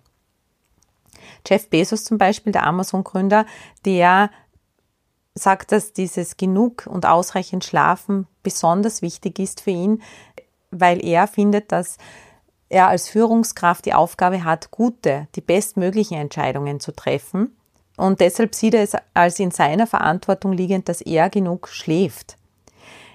Jeff 1.47 1.69
Bezos 1.69 2.05
zum 2.05 2.19
Beispiel, 2.19 2.53
der 2.53 2.67
Amazon-Gründer, 2.67 3.47
der 3.85 4.31
sagt, 5.35 5.73
dass 5.73 5.93
dieses 5.93 6.37
genug 6.37 6.87
und 6.87 7.07
ausreichend 7.07 7.65
Schlafen 7.65 8.27
besonders 8.43 9.03
wichtig 9.03 9.39
ist 9.39 9.61
für 9.61 9.71
ihn, 9.71 10.03
weil 10.71 11.05
er 11.05 11.27
findet, 11.27 11.73
dass 11.73 11.99
er 12.69 12.89
als 12.89 13.09
Führungskraft 13.09 13.85
die 13.87 13.95
Aufgabe 13.95 14.45
hat, 14.45 14.71
gute, 14.71 15.29
die 15.35 15.41
bestmöglichen 15.41 16.17
Entscheidungen 16.17 16.81
zu 16.81 16.93
treffen. 16.93 17.57
Und 17.97 18.21
deshalb 18.21 18.55
sieht 18.55 18.75
er 18.75 18.83
es 18.83 18.93
als 19.13 19.39
in 19.41 19.51
seiner 19.51 19.87
Verantwortung 19.87 20.53
liegend, 20.53 20.89
dass 20.89 21.01
er 21.01 21.29
genug 21.29 21.69
schläft. 21.69 22.37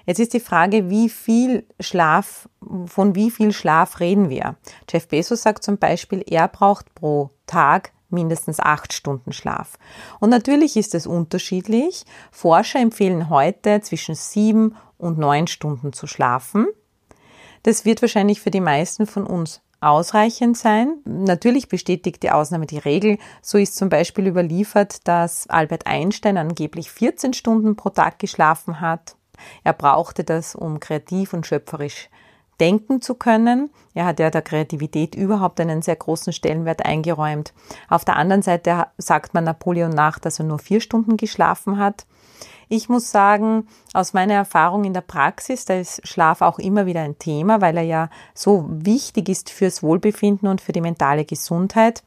Jetzt 0.04 0.20
ist 0.20 0.34
die 0.34 0.40
Frage, 0.40 0.88
wie 0.88 1.08
viel 1.08 1.66
Schlaf, 1.80 2.48
von 2.86 3.16
wie 3.16 3.32
viel 3.32 3.52
Schlaf 3.52 3.98
reden 3.98 4.30
wir? 4.30 4.54
Jeff 4.88 5.08
Bezos 5.08 5.42
sagt 5.42 5.64
zum 5.64 5.78
Beispiel, 5.78 6.22
er 6.28 6.46
braucht 6.46 6.94
pro 6.94 7.30
Tag 7.46 7.92
mindestens 8.08 8.60
acht 8.60 8.92
Stunden 8.92 9.32
Schlaf. 9.32 9.78
Und 10.20 10.30
natürlich 10.30 10.76
ist 10.76 10.94
es 10.94 11.06
unterschiedlich. 11.06 12.04
Forscher 12.30 12.80
empfehlen 12.80 13.30
heute 13.30 13.80
zwischen 13.80 14.14
sieben 14.14 14.76
und 14.98 15.18
neun 15.18 15.46
Stunden 15.46 15.92
zu 15.92 16.06
schlafen. 16.06 16.66
Das 17.62 17.84
wird 17.84 18.02
wahrscheinlich 18.02 18.40
für 18.40 18.50
die 18.50 18.60
meisten 18.60 19.06
von 19.06 19.26
uns 19.26 19.60
ausreichend 19.80 20.56
sein. 20.56 20.98
Natürlich 21.04 21.68
bestätigt 21.68 22.22
die 22.22 22.30
Ausnahme 22.30 22.66
die 22.66 22.78
Regel. 22.78 23.18
So 23.42 23.58
ist 23.58 23.76
zum 23.76 23.88
Beispiel 23.88 24.26
überliefert, 24.26 25.06
dass 25.06 25.48
Albert 25.48 25.86
Einstein 25.86 26.38
angeblich 26.38 26.90
14 26.90 27.34
Stunden 27.34 27.76
pro 27.76 27.90
Tag 27.90 28.18
geschlafen 28.18 28.80
hat. 28.80 29.16
Er 29.64 29.74
brauchte 29.74 30.24
das, 30.24 30.54
um 30.54 30.80
kreativ 30.80 31.32
und 31.32 31.46
schöpferisch 31.46 32.08
denken 32.60 33.00
zu 33.00 33.14
können. 33.14 33.70
Er 33.94 34.06
hat 34.06 34.20
ja 34.20 34.30
der 34.30 34.42
Kreativität 34.42 35.14
überhaupt 35.14 35.60
einen 35.60 35.82
sehr 35.82 35.96
großen 35.96 36.32
Stellenwert 36.32 36.84
eingeräumt. 36.84 37.52
Auf 37.88 38.04
der 38.04 38.16
anderen 38.16 38.42
Seite 38.42 38.86
sagt 38.98 39.34
man 39.34 39.44
Napoleon 39.44 39.90
nach, 39.90 40.18
dass 40.18 40.38
er 40.38 40.44
nur 40.44 40.58
vier 40.58 40.80
Stunden 40.80 41.16
geschlafen 41.16 41.78
hat. 41.78 42.06
Ich 42.68 42.88
muss 42.88 43.10
sagen, 43.10 43.68
aus 43.94 44.12
meiner 44.12 44.34
Erfahrung 44.34 44.84
in 44.84 44.92
der 44.92 45.00
Praxis, 45.00 45.64
da 45.66 45.74
ist 45.74 46.06
Schlaf 46.06 46.42
auch 46.42 46.58
immer 46.58 46.86
wieder 46.86 47.00
ein 47.00 47.18
Thema, 47.18 47.60
weil 47.60 47.76
er 47.76 47.84
ja 47.84 48.10
so 48.34 48.66
wichtig 48.68 49.28
ist 49.28 49.50
fürs 49.50 49.82
Wohlbefinden 49.82 50.48
und 50.48 50.60
für 50.60 50.72
die 50.72 50.80
mentale 50.80 51.24
Gesundheit. 51.24 52.02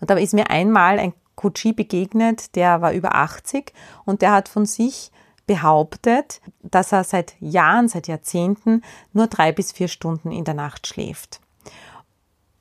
Und 0.00 0.10
da 0.10 0.14
ist 0.14 0.34
mir 0.34 0.50
einmal 0.50 0.98
ein 0.98 1.14
Kutschi 1.36 1.72
begegnet, 1.72 2.54
der 2.54 2.82
war 2.82 2.92
über 2.92 3.14
80 3.14 3.72
und 4.04 4.20
der 4.20 4.32
hat 4.32 4.48
von 4.48 4.66
sich 4.66 5.10
behauptet, 5.50 6.40
dass 6.62 6.92
er 6.92 7.02
seit 7.02 7.34
Jahren, 7.40 7.88
seit 7.88 8.06
Jahrzehnten 8.06 8.84
nur 9.12 9.26
drei 9.26 9.50
bis 9.50 9.72
vier 9.72 9.88
Stunden 9.88 10.30
in 10.30 10.44
der 10.44 10.54
Nacht 10.54 10.86
schläft. 10.86 11.40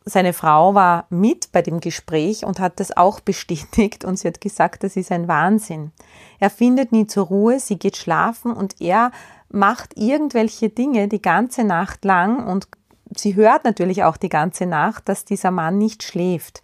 Seine 0.05 0.33
Frau 0.33 0.73
war 0.73 1.05
mit 1.11 1.51
bei 1.51 1.61
dem 1.61 1.81
Gespräch 1.81 2.45
und 2.45 2.59
hat 2.59 2.79
das 2.79 2.97
auch 2.97 3.19
bestätigt 3.19 4.05
und 4.05 4.17
sie 4.17 4.27
hat 4.27 4.41
gesagt, 4.41 4.83
das 4.83 4.95
ist 4.95 5.11
ein 5.11 5.27
Wahnsinn. 5.27 5.91
Er 6.39 6.49
findet 6.49 6.91
nie 6.91 7.05
zur 7.05 7.27
Ruhe, 7.27 7.59
sie 7.59 7.77
geht 7.77 7.95
schlafen 7.95 8.53
und 8.53 8.81
er 8.81 9.11
macht 9.49 9.95
irgendwelche 9.95 10.69
Dinge 10.69 11.07
die 11.07 11.21
ganze 11.21 11.65
Nacht 11.65 12.03
lang 12.03 12.47
und 12.47 12.67
sie 13.15 13.35
hört 13.35 13.65
natürlich 13.65 14.03
auch 14.03 14.17
die 14.17 14.29
ganze 14.29 14.65
Nacht, 14.65 15.07
dass 15.07 15.25
dieser 15.25 15.51
Mann 15.51 15.77
nicht 15.77 16.01
schläft. 16.01 16.63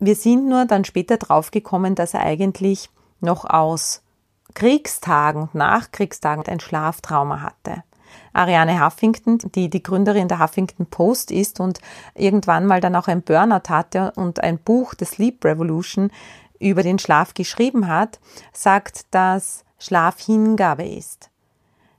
Wir 0.00 0.16
sind 0.16 0.48
nur 0.48 0.64
dann 0.64 0.84
später 0.84 1.18
draufgekommen, 1.18 1.94
dass 1.94 2.14
er 2.14 2.22
eigentlich 2.22 2.90
noch 3.20 3.44
aus 3.44 4.02
Kriegstagen 4.54 5.42
und 5.42 5.54
Nachkriegstagen 5.54 6.46
ein 6.46 6.60
Schlaftrauma 6.60 7.42
hatte. 7.42 7.82
Ariane 8.32 8.84
Huffington, 8.84 9.38
die 9.54 9.70
die 9.70 9.82
Gründerin 9.82 10.28
der 10.28 10.40
Huffington 10.40 10.86
Post 10.86 11.30
ist 11.30 11.60
und 11.60 11.80
irgendwann 12.14 12.66
mal 12.66 12.80
dann 12.80 12.96
auch 12.96 13.08
ein 13.08 13.22
Burnout 13.22 13.68
hatte 13.68 14.12
und 14.16 14.40
ein 14.40 14.58
Buch, 14.58 14.94
The 14.98 15.04
Sleep 15.04 15.44
Revolution, 15.44 16.10
über 16.58 16.82
den 16.82 16.98
Schlaf 16.98 17.34
geschrieben 17.34 17.88
hat, 17.88 18.20
sagt, 18.52 19.06
dass 19.12 19.64
Schlaf 19.78 20.20
Hingabe 20.20 20.86
ist. 20.86 21.30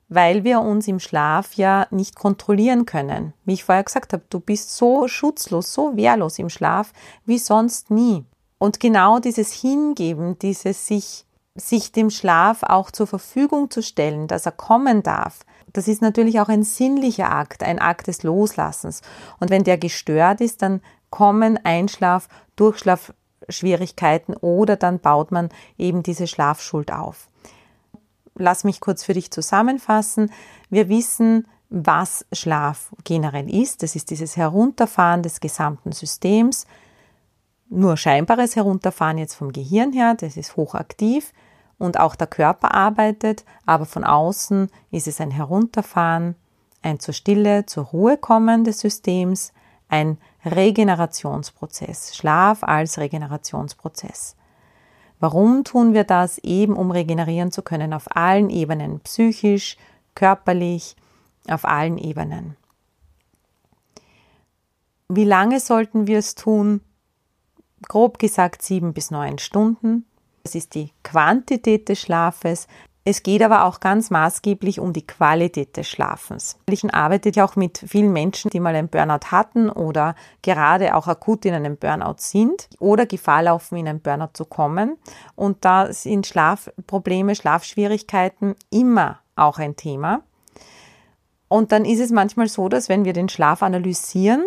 Weil 0.08 0.44
wir 0.44 0.62
uns 0.62 0.88
im 0.88 1.00
Schlaf 1.00 1.54
ja 1.54 1.88
nicht 1.90 2.16
kontrollieren 2.16 2.86
können. 2.86 3.34
Wie 3.46 3.54
ich 3.54 3.64
vorher 3.64 3.84
gesagt 3.84 4.14
habe, 4.14 4.24
du 4.30 4.40
bist 4.40 4.76
so 4.76 5.08
schutzlos, 5.08 5.74
so 5.74 5.96
wehrlos 5.96 6.38
im 6.38 6.50
Schlaf 6.50 6.94
wie 7.26 7.40
sonst 7.40 7.90
nie. 7.90 8.26
Und 8.58 8.80
genau 8.80 9.20
dieses 9.20 9.54
Hingeben, 9.54 10.38
dieses 10.38 10.86
sich, 10.86 11.26
sich 11.56 11.92
dem 11.92 12.10
Schlaf 12.10 12.64
auch 12.64 12.92
zur 12.92 13.08
Verfügung 13.08 13.70
zu 13.70 13.82
stellen, 13.84 14.28
dass 14.28 14.46
er 14.46 14.54
kommen 14.54 15.04
darf, 15.04 15.40
das 15.74 15.88
ist 15.88 16.02
natürlich 16.02 16.40
auch 16.40 16.50
ein 16.50 16.64
sinnlicher 16.64 17.32
Akt, 17.32 17.64
ein 17.64 17.80
Akt 17.80 18.08
des 18.08 18.24
Loslassens. 18.24 19.02
Und 19.40 19.50
wenn 19.50 19.64
der 19.64 19.78
gestört 19.78 20.42
ist, 20.42 20.62
dann 20.62 20.82
kommen 21.10 21.60
Einschlaf, 21.64 22.28
Durchschlafschwierigkeiten 22.56 24.36
oder 24.36 24.76
dann 24.76 25.00
baut 25.00 25.32
man 25.32 25.50
eben 25.78 26.04
diese 26.04 26.28
Schlafschuld 26.28 26.92
auf. 26.92 27.30
Lass 28.36 28.64
mich 28.64 28.80
kurz 28.80 29.04
für 29.04 29.14
dich 29.14 29.32
zusammenfassen. 29.32 30.32
Wir 30.70 30.90
wissen, 30.90 31.48
was 31.70 32.26
Schlaf 32.34 32.92
generell 33.04 33.54
ist. 33.54 33.84
Das 33.84 33.96
ist 33.96 34.10
dieses 34.10 34.36
Herunterfahren 34.36 35.24
des 35.24 35.40
gesamten 35.40 35.92
Systems. 35.92 36.66
Nur 37.70 37.96
scheinbares 37.96 38.58
Herunterfahren 38.58 39.18
jetzt 39.18 39.36
vom 39.36 39.54
Gehirn 39.54 39.94
her, 39.94 40.16
das 40.16 40.36
ist 40.36 40.58
hochaktiv 40.58 41.32
und 41.82 42.00
auch 42.00 42.16
der 42.16 42.28
Körper 42.28 42.74
arbeitet, 42.74 43.44
aber 43.66 43.86
von 43.86 44.04
außen 44.04 44.70
ist 44.92 45.08
es 45.08 45.20
ein 45.20 45.32
Herunterfahren, 45.32 46.36
ein 46.84 47.00
zur 47.00 47.14
Stille, 47.14 47.66
zur 47.66 47.86
Ruhe 47.86 48.18
kommen 48.18 48.64
des 48.64 48.80
Systems, 48.80 49.52
ein 49.90 50.18
Regenerationsprozess, 50.46 52.16
Schlaf 52.16 52.64
als 52.64 52.98
Regenerationsprozess. 53.00 54.36
Warum 55.20 55.64
tun 55.64 55.94
wir 55.94 56.04
das? 56.04 56.38
Eben 56.40 56.76
um 56.76 56.92
regenerieren 56.92 57.52
zu 57.52 57.62
können 57.62 57.94
auf 57.94 58.16
allen 58.16 58.50
Ebenen, 58.50 59.00
psychisch, 59.02 59.78
körperlich, 60.16 60.96
auf 61.48 61.66
allen 61.66 61.98
Ebenen. 61.98 62.56
Wie 65.10 65.26
lange 65.26 65.60
sollten 65.60 66.08
wir 66.08 66.20
es 66.20 66.36
tun? 66.36 66.82
Grob 67.88 68.20
gesagt 68.20 68.62
sieben 68.62 68.94
bis 68.94 69.12
neun 69.12 69.40
Stunden. 69.40 70.06
Das 70.44 70.56
ist 70.56 70.76
die 70.76 70.92
Quantität 71.04 71.90
des 71.90 72.00
Schlafes. 72.00 72.68
Es 73.04 73.24
geht 73.24 73.42
aber 73.42 73.66
auch 73.66 73.80
ganz 73.80 74.12
maßgeblich 74.12 74.80
um 74.80 74.94
die 74.94 75.08
Qualität 75.08 75.76
des 75.76 75.90
Schlafens. 75.90 76.58
Ich 76.70 76.84
arbeite 76.94 77.32
ja 77.32 77.46
auch 77.46 77.56
mit 77.56 77.80
vielen 77.80 78.14
Menschen, 78.14 78.52
die 78.52 78.60
mal 78.60 78.76
einen 78.76 78.90
Burnout 78.90 79.32
hatten 79.32 79.72
oder 79.72 80.16
gerade 80.44 80.96
auch 80.96 81.08
akut 81.08 81.46
in 81.46 81.56
einem 81.56 81.78
Burnout 81.78 82.18
sind 82.18 82.70
oder 82.80 83.08
Gefahr 83.08 83.44
laufen, 83.44 83.78
in 83.78 83.88
einen 83.88 84.02
Burnout 84.02 84.34
zu 84.34 84.46
kommen. 84.46 84.98
Und 85.36 85.66
da 85.66 85.92
sind 85.92 86.28
Schlafprobleme, 86.28 87.34
Schlafschwierigkeiten 87.34 88.56
immer 88.70 89.20
auch 89.36 89.58
ein 89.58 89.76
Thema. 89.76 90.22
Und 91.48 91.72
dann 91.72 91.86
ist 91.86 92.00
es 92.00 92.12
manchmal 92.12 92.50
so, 92.50 92.70
dass 92.70 92.88
wenn 92.88 93.04
wir 93.04 93.14
den 93.14 93.30
Schlaf 93.30 93.64
analysieren, 93.64 94.46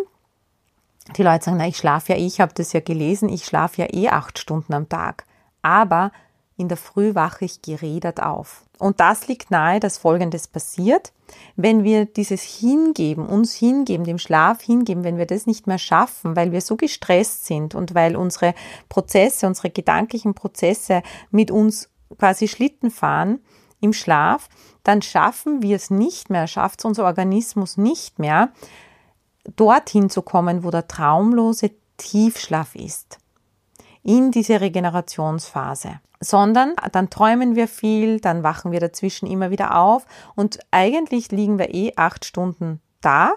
die 1.17 1.23
Leute 1.23 1.45
sagen, 1.45 1.57
na, 1.57 1.67
ich 1.67 1.77
schlafe 1.77 2.13
ja 2.13 2.17
ich 2.17 2.39
habe 2.39 2.53
das 2.55 2.71
ja 2.71 2.79
gelesen, 2.79 3.27
ich 3.27 3.45
schlafe 3.45 3.81
ja 3.81 3.87
eh 3.93 4.09
acht 4.09 4.39
Stunden 4.39 4.73
am 4.73 4.87
Tag 4.87 5.25
aber 5.65 6.11
in 6.57 6.69
der 6.69 6.77
Früh 6.77 7.15
wache 7.15 7.43
ich 7.43 7.61
gerädert 7.63 8.21
auf. 8.21 8.63
Und 8.77 8.99
das 8.99 9.27
liegt 9.27 9.51
nahe, 9.51 9.79
dass 9.79 9.97
Folgendes 9.97 10.47
passiert. 10.47 11.11
Wenn 11.55 11.83
wir 11.83 12.05
dieses 12.05 12.43
Hingeben, 12.43 13.25
uns 13.25 13.55
hingeben, 13.55 14.05
dem 14.05 14.19
Schlaf 14.19 14.61
hingeben, 14.61 15.03
wenn 15.03 15.17
wir 15.17 15.25
das 15.25 15.47
nicht 15.47 15.65
mehr 15.65 15.79
schaffen, 15.79 16.35
weil 16.35 16.51
wir 16.51 16.61
so 16.61 16.75
gestresst 16.75 17.45
sind 17.45 17.73
und 17.73 17.95
weil 17.95 18.15
unsere 18.15 18.53
Prozesse, 18.89 19.47
unsere 19.47 19.71
gedanklichen 19.71 20.35
Prozesse 20.35 21.01
mit 21.31 21.49
uns 21.49 21.89
quasi 22.19 22.47
Schlitten 22.47 22.91
fahren 22.91 23.39
im 23.81 23.91
Schlaf, 23.91 24.47
dann 24.83 25.01
schaffen 25.01 25.63
wir 25.63 25.75
es 25.75 25.89
nicht 25.89 26.29
mehr, 26.29 26.45
schafft 26.47 26.79
es 26.79 26.85
unser 26.85 27.05
Organismus 27.05 27.75
nicht 27.75 28.19
mehr, 28.19 28.49
dorthin 29.55 30.11
zu 30.11 30.21
kommen, 30.21 30.63
wo 30.63 30.69
der 30.69 30.87
traumlose 30.87 31.71
Tiefschlaf 31.97 32.75
ist 32.75 33.19
in 34.05 34.31
diese 34.31 34.61
Regenerationsphase, 34.61 35.99
sondern 36.19 36.75
dann 36.91 37.09
träumen 37.09 37.55
wir 37.55 37.67
viel, 37.67 38.19
dann 38.19 38.43
wachen 38.43 38.71
wir 38.71 38.79
dazwischen 38.79 39.27
immer 39.27 39.49
wieder 39.49 39.77
auf 39.77 40.05
und 40.35 40.59
eigentlich 40.71 41.31
liegen 41.31 41.57
wir 41.57 41.73
eh 41.73 41.93
acht 41.95 42.23
Stunden 42.23 42.79
da 43.01 43.33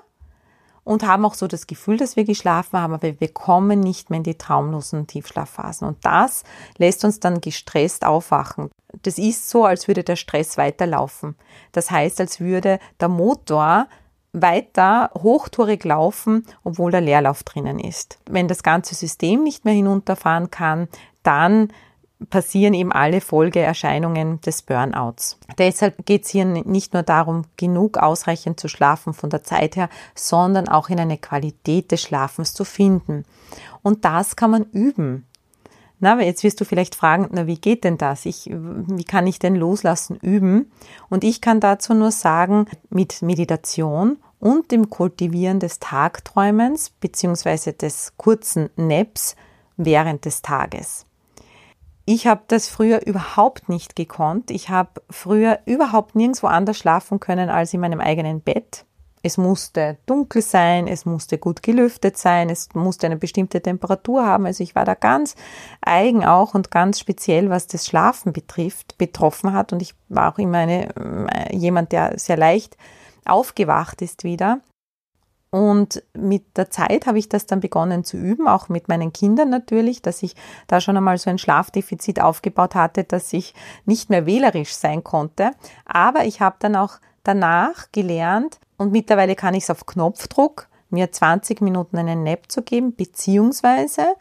und 0.84 1.06
haben 1.06 1.24
auch 1.24 1.34
so 1.34 1.46
das 1.46 1.66
Gefühl, 1.66 1.96
dass 1.96 2.16
wir 2.16 2.24
geschlafen 2.24 2.78
haben, 2.80 2.94
aber 2.94 3.20
wir 3.20 3.28
kommen 3.28 3.80
nicht 3.80 4.10
mehr 4.10 4.18
in 4.18 4.22
die 4.22 4.38
traumlosen 4.38 5.06
Tiefschlafphasen. 5.06 5.86
Und 5.86 6.02
das 6.02 6.44
lässt 6.78 7.04
uns 7.04 7.20
dann 7.20 7.42
gestresst 7.42 8.06
aufwachen. 8.06 8.70
Das 9.02 9.18
ist 9.18 9.50
so, 9.50 9.66
als 9.66 9.86
würde 9.86 10.02
der 10.02 10.16
Stress 10.16 10.56
weiterlaufen. 10.56 11.34
Das 11.72 11.90
heißt, 11.90 12.20
als 12.20 12.40
würde 12.40 12.78
der 13.00 13.08
Motor 13.08 13.86
weiter 14.32 15.10
hochtourig 15.14 15.84
laufen, 15.84 16.46
obwohl 16.64 16.90
der 16.90 17.00
Leerlauf 17.00 17.42
drinnen 17.42 17.78
ist. 17.78 18.18
Wenn 18.28 18.48
das 18.48 18.62
ganze 18.62 18.94
System 18.94 19.42
nicht 19.42 19.64
mehr 19.64 19.74
hinunterfahren 19.74 20.50
kann, 20.50 20.88
dann 21.22 21.72
passieren 22.30 22.74
eben 22.74 22.92
alle 22.92 23.20
Folgeerscheinungen 23.20 24.40
des 24.40 24.62
Burnouts. 24.62 25.38
Deshalb 25.56 26.04
geht 26.04 26.24
es 26.24 26.30
hier 26.30 26.44
nicht 26.44 26.92
nur 26.92 27.04
darum, 27.04 27.44
genug 27.56 27.96
ausreichend 27.96 28.58
zu 28.58 28.68
schlafen 28.68 29.14
von 29.14 29.30
der 29.30 29.44
Zeit 29.44 29.76
her, 29.76 29.88
sondern 30.14 30.68
auch 30.68 30.88
in 30.88 30.98
eine 30.98 31.18
Qualität 31.18 31.92
des 31.92 32.02
Schlafens 32.02 32.54
zu 32.54 32.64
finden. 32.64 33.24
Und 33.82 34.04
das 34.04 34.34
kann 34.34 34.50
man 34.50 34.64
üben. 34.64 35.27
Na, 36.00 36.20
jetzt 36.20 36.44
wirst 36.44 36.60
du 36.60 36.64
vielleicht 36.64 36.94
fragen, 36.94 37.28
na, 37.32 37.46
wie 37.46 37.58
geht 37.58 37.84
denn 37.84 37.98
das? 37.98 38.24
Ich, 38.24 38.48
wie 38.50 39.04
kann 39.04 39.26
ich 39.26 39.38
denn 39.38 39.56
loslassen 39.56 40.16
üben? 40.16 40.70
Und 41.08 41.24
ich 41.24 41.40
kann 41.40 41.60
dazu 41.60 41.92
nur 41.94 42.12
sagen, 42.12 42.66
mit 42.88 43.20
Meditation 43.22 44.18
und 44.38 44.70
dem 44.70 44.90
Kultivieren 44.90 45.58
des 45.58 45.80
Tagträumens 45.80 46.90
bzw. 46.90 47.72
des 47.72 48.12
kurzen 48.16 48.70
Naps 48.76 49.34
während 49.76 50.24
des 50.24 50.42
Tages. 50.42 51.04
Ich 52.04 52.26
habe 52.26 52.42
das 52.46 52.68
früher 52.68 53.04
überhaupt 53.04 53.68
nicht 53.68 53.94
gekonnt. 53.94 54.50
Ich 54.50 54.70
habe 54.70 55.02
früher 55.10 55.58
überhaupt 55.66 56.14
nirgendwo 56.14 56.46
anders 56.46 56.78
schlafen 56.78 57.20
können 57.20 57.50
als 57.50 57.74
in 57.74 57.80
meinem 57.80 58.00
eigenen 58.00 58.40
Bett. 58.40 58.86
Es 59.22 59.36
musste 59.36 59.98
dunkel 60.06 60.42
sein, 60.42 60.86
es 60.86 61.04
musste 61.04 61.38
gut 61.38 61.62
gelüftet 61.62 62.16
sein, 62.16 62.50
es 62.50 62.68
musste 62.74 63.06
eine 63.06 63.16
bestimmte 63.16 63.60
Temperatur 63.60 64.24
haben. 64.24 64.46
Also 64.46 64.62
ich 64.62 64.74
war 64.74 64.84
da 64.84 64.94
ganz 64.94 65.34
eigen 65.80 66.24
auch 66.24 66.54
und 66.54 66.70
ganz 66.70 67.00
speziell, 67.00 67.50
was 67.50 67.66
das 67.66 67.86
Schlafen 67.86 68.32
betrifft, 68.32 68.96
betroffen 68.98 69.52
hat. 69.52 69.72
Und 69.72 69.82
ich 69.82 69.94
war 70.08 70.32
auch 70.32 70.38
immer 70.38 70.58
eine, 70.58 70.88
äh, 70.96 71.56
jemand, 71.56 71.92
der 71.92 72.18
sehr 72.18 72.36
leicht 72.36 72.76
aufgewacht 73.24 74.02
ist 74.02 74.24
wieder. 74.24 74.60
Und 75.50 76.02
mit 76.12 76.58
der 76.58 76.70
Zeit 76.70 77.06
habe 77.06 77.18
ich 77.18 77.28
das 77.28 77.46
dann 77.46 77.60
begonnen 77.60 78.04
zu 78.04 78.18
üben, 78.18 78.46
auch 78.46 78.68
mit 78.68 78.88
meinen 78.88 79.14
Kindern 79.14 79.48
natürlich, 79.48 80.02
dass 80.02 80.22
ich 80.22 80.36
da 80.66 80.80
schon 80.80 80.96
einmal 80.96 81.16
so 81.16 81.30
ein 81.30 81.38
Schlafdefizit 81.38 82.20
aufgebaut 82.20 82.74
hatte, 82.74 83.04
dass 83.04 83.32
ich 83.32 83.54
nicht 83.86 84.10
mehr 84.10 84.26
wählerisch 84.26 84.74
sein 84.74 85.02
konnte. 85.02 85.52
Aber 85.86 86.26
ich 86.26 86.42
habe 86.42 86.56
dann 86.58 86.76
auch 86.76 86.98
danach 87.22 87.90
gelernt, 87.92 88.60
und 88.78 88.92
mittlerweile 88.92 89.34
kann 89.34 89.54
ich 89.54 89.64
es 89.64 89.70
auf 89.70 89.84
Knopfdruck, 89.84 90.68
mir 90.88 91.12
20 91.12 91.60
Minuten 91.60 91.98
einen 91.98 92.22
Nap 92.22 92.50
zu 92.50 92.62
geben, 92.62 92.94
beziehungsweise 92.94 94.14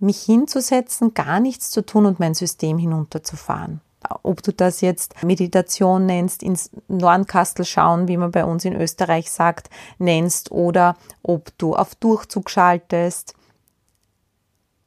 mich 0.00 0.20
hinzusetzen, 0.22 1.14
gar 1.14 1.40
nichts 1.40 1.70
zu 1.70 1.84
tun 1.84 2.04
und 2.04 2.20
mein 2.20 2.34
System 2.34 2.76
hinunterzufahren. 2.78 3.80
Ob 4.22 4.42
du 4.42 4.52
das 4.52 4.80
jetzt 4.80 5.22
Meditation 5.24 6.06
nennst, 6.06 6.42
ins 6.42 6.70
Nornkastel 6.86 7.64
schauen, 7.64 8.06
wie 8.06 8.16
man 8.16 8.30
bei 8.30 8.44
uns 8.44 8.64
in 8.64 8.76
Österreich 8.76 9.30
sagt, 9.30 9.70
nennst 9.98 10.52
oder 10.52 10.96
ob 11.22 11.56
du 11.58 11.74
auf 11.74 11.94
Durchzug 11.96 12.48
schaltest. 12.48 13.34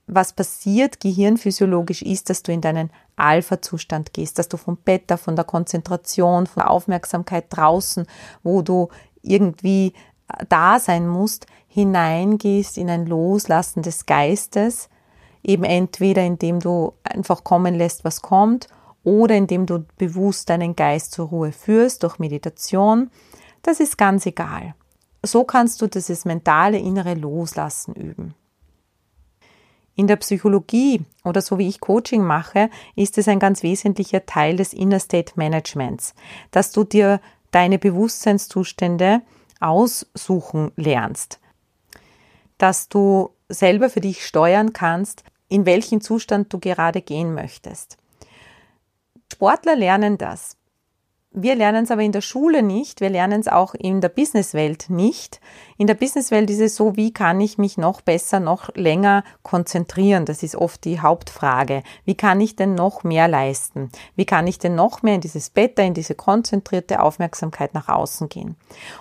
Was 0.07 0.33
passiert 0.33 0.99
gehirnphysiologisch 0.99 2.01
ist, 2.01 2.29
dass 2.29 2.41
du 2.43 2.51
in 2.51 2.61
deinen 2.61 2.89
Alpha-Zustand 3.21 4.13
gehst, 4.13 4.39
dass 4.39 4.49
du 4.49 4.57
vom 4.57 4.77
Beta, 4.77 5.17
von 5.17 5.35
der 5.35 5.45
Konzentration, 5.45 6.47
von 6.47 6.61
der 6.61 6.69
Aufmerksamkeit 6.69 7.45
draußen, 7.49 8.05
wo 8.43 8.61
du 8.61 8.89
irgendwie 9.21 9.93
da 10.49 10.79
sein 10.79 11.07
musst, 11.07 11.45
hineingehst 11.67 12.77
in 12.77 12.89
ein 12.89 13.05
Loslassen 13.05 13.81
des 13.81 14.05
Geistes, 14.05 14.89
eben 15.43 15.63
entweder 15.63 16.23
indem 16.23 16.59
du 16.59 16.93
einfach 17.03 17.43
kommen 17.43 17.75
lässt, 17.75 18.03
was 18.03 18.21
kommt, 18.21 18.67
oder 19.03 19.35
indem 19.35 19.65
du 19.65 19.85
bewusst 19.97 20.49
deinen 20.49 20.75
Geist 20.75 21.13
zur 21.13 21.29
Ruhe 21.29 21.51
führst 21.51 22.03
durch 22.03 22.19
Meditation. 22.19 23.09
Das 23.63 23.79
ist 23.79 23.97
ganz 23.97 24.25
egal. 24.25 24.75
So 25.23 25.43
kannst 25.43 25.81
du 25.81 25.87
dieses 25.87 26.25
mentale 26.25 26.77
innere 26.77 27.13
Loslassen 27.13 27.93
üben. 27.93 28.35
In 29.95 30.07
der 30.07 30.15
Psychologie 30.15 31.01
oder 31.23 31.41
so 31.41 31.57
wie 31.57 31.67
ich 31.67 31.79
Coaching 31.79 32.23
mache, 32.23 32.69
ist 32.95 33.17
es 33.17 33.27
ein 33.27 33.39
ganz 33.39 33.61
wesentlicher 33.61 34.25
Teil 34.25 34.55
des 34.55 34.73
Inner 34.73 34.99
State 34.99 35.33
Managements, 35.35 36.13
dass 36.51 36.71
du 36.71 36.83
dir 36.83 37.19
deine 37.51 37.77
Bewusstseinszustände 37.77 39.21
aussuchen 39.59 40.71
lernst, 40.75 41.39
dass 42.57 42.89
du 42.89 43.31
selber 43.49 43.89
für 43.89 44.01
dich 44.01 44.25
steuern 44.25 44.73
kannst, 44.73 45.23
in 45.49 45.65
welchen 45.65 45.99
Zustand 46.01 46.51
du 46.53 46.59
gerade 46.59 47.01
gehen 47.01 47.33
möchtest. 47.33 47.97
Sportler 49.31 49.75
lernen 49.75 50.17
das. 50.17 50.57
Wir 51.33 51.55
lernen 51.55 51.85
es 51.85 51.91
aber 51.91 52.01
in 52.01 52.11
der 52.11 52.19
Schule 52.19 52.61
nicht, 52.61 52.99
wir 52.99 53.09
lernen 53.09 53.39
es 53.39 53.47
auch 53.47 53.73
in 53.73 54.01
der 54.01 54.09
Businesswelt 54.09 54.89
nicht. 54.89 55.39
In 55.77 55.87
der 55.87 55.93
Businesswelt 55.93 56.49
ist 56.49 56.59
es 56.59 56.75
so, 56.75 56.97
wie 56.97 57.13
kann 57.13 57.39
ich 57.39 57.57
mich 57.57 57.77
noch 57.77 58.01
besser, 58.01 58.41
noch 58.41 58.75
länger 58.75 59.23
konzentrieren? 59.41 60.25
Das 60.25 60.43
ist 60.43 60.57
oft 60.57 60.83
die 60.83 60.99
Hauptfrage. 60.99 61.83
Wie 62.03 62.15
kann 62.15 62.41
ich 62.41 62.57
denn 62.57 62.75
noch 62.75 63.05
mehr 63.05 63.29
leisten? 63.29 63.91
Wie 64.17 64.25
kann 64.25 64.45
ich 64.45 64.59
denn 64.59 64.75
noch 64.75 65.03
mehr 65.03 65.15
in 65.15 65.21
dieses 65.21 65.49
Better, 65.49 65.83
in 65.83 65.93
diese 65.93 66.15
konzentrierte 66.15 67.01
Aufmerksamkeit 67.01 67.73
nach 67.73 67.87
außen 67.87 68.27
gehen? 68.27 68.57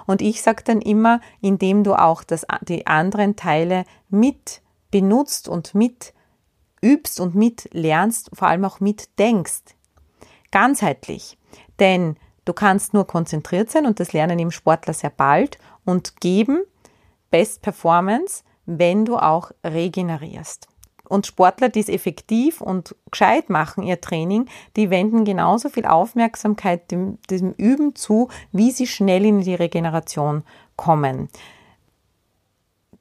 Und 0.07 0.23
ich 0.23 0.40
sage 0.40 0.62
dann 0.64 0.81
immer, 0.81 1.21
indem 1.40 1.83
du 1.83 1.95
auch 1.95 2.23
das, 2.23 2.47
die 2.61 2.87
anderen 2.87 3.35
Teile 3.35 3.85
mit 4.09 4.62
benutzt 4.93 5.49
und 5.49 5.75
mit 5.75 6.14
übst 6.81 7.19
und 7.19 7.35
mit 7.35 7.69
lernst, 7.73 8.31
vor 8.33 8.47
allem 8.47 8.64
auch 8.64 8.79
mit 8.79 9.19
denkst. 9.19 9.75
Ganzheitlich. 10.53 11.37
Denn 11.81 12.16
du 12.45 12.53
kannst 12.53 12.95
nur 12.95 13.07
konzentriert 13.07 13.71
sein 13.71 13.87
und 13.87 13.99
das 13.99 14.12
lernen 14.12 14.38
im 14.38 14.51
Sportler 14.51 14.95
sehr 14.95 15.11
bald 15.11 15.59
und 15.85 16.21
geben 16.21 16.62
Best 17.31 17.62
Performance, 17.62 18.45
wenn 18.66 19.05
du 19.05 19.16
auch 19.16 19.51
regenerierst. 19.64 20.69
Und 21.09 21.27
Sportler, 21.27 21.69
die 21.69 21.81
es 21.81 21.88
effektiv 21.88 22.61
und 22.61 22.95
gescheit 23.11 23.51
machen, 23.51 23.83
ihr 23.83 24.01
Training, 24.01 24.47
die 24.77 24.90
wenden 24.90 25.25
genauso 25.25 25.69
viel 25.69 25.87
Aufmerksamkeit 25.87 26.90
dem, 26.93 27.19
dem 27.29 27.53
Üben 27.55 27.97
zu, 27.97 28.29
wie 28.53 28.71
sie 28.71 28.87
schnell 28.87 29.25
in 29.25 29.40
die 29.40 29.57
Regeneration 29.57 30.45
kommen 30.77 31.29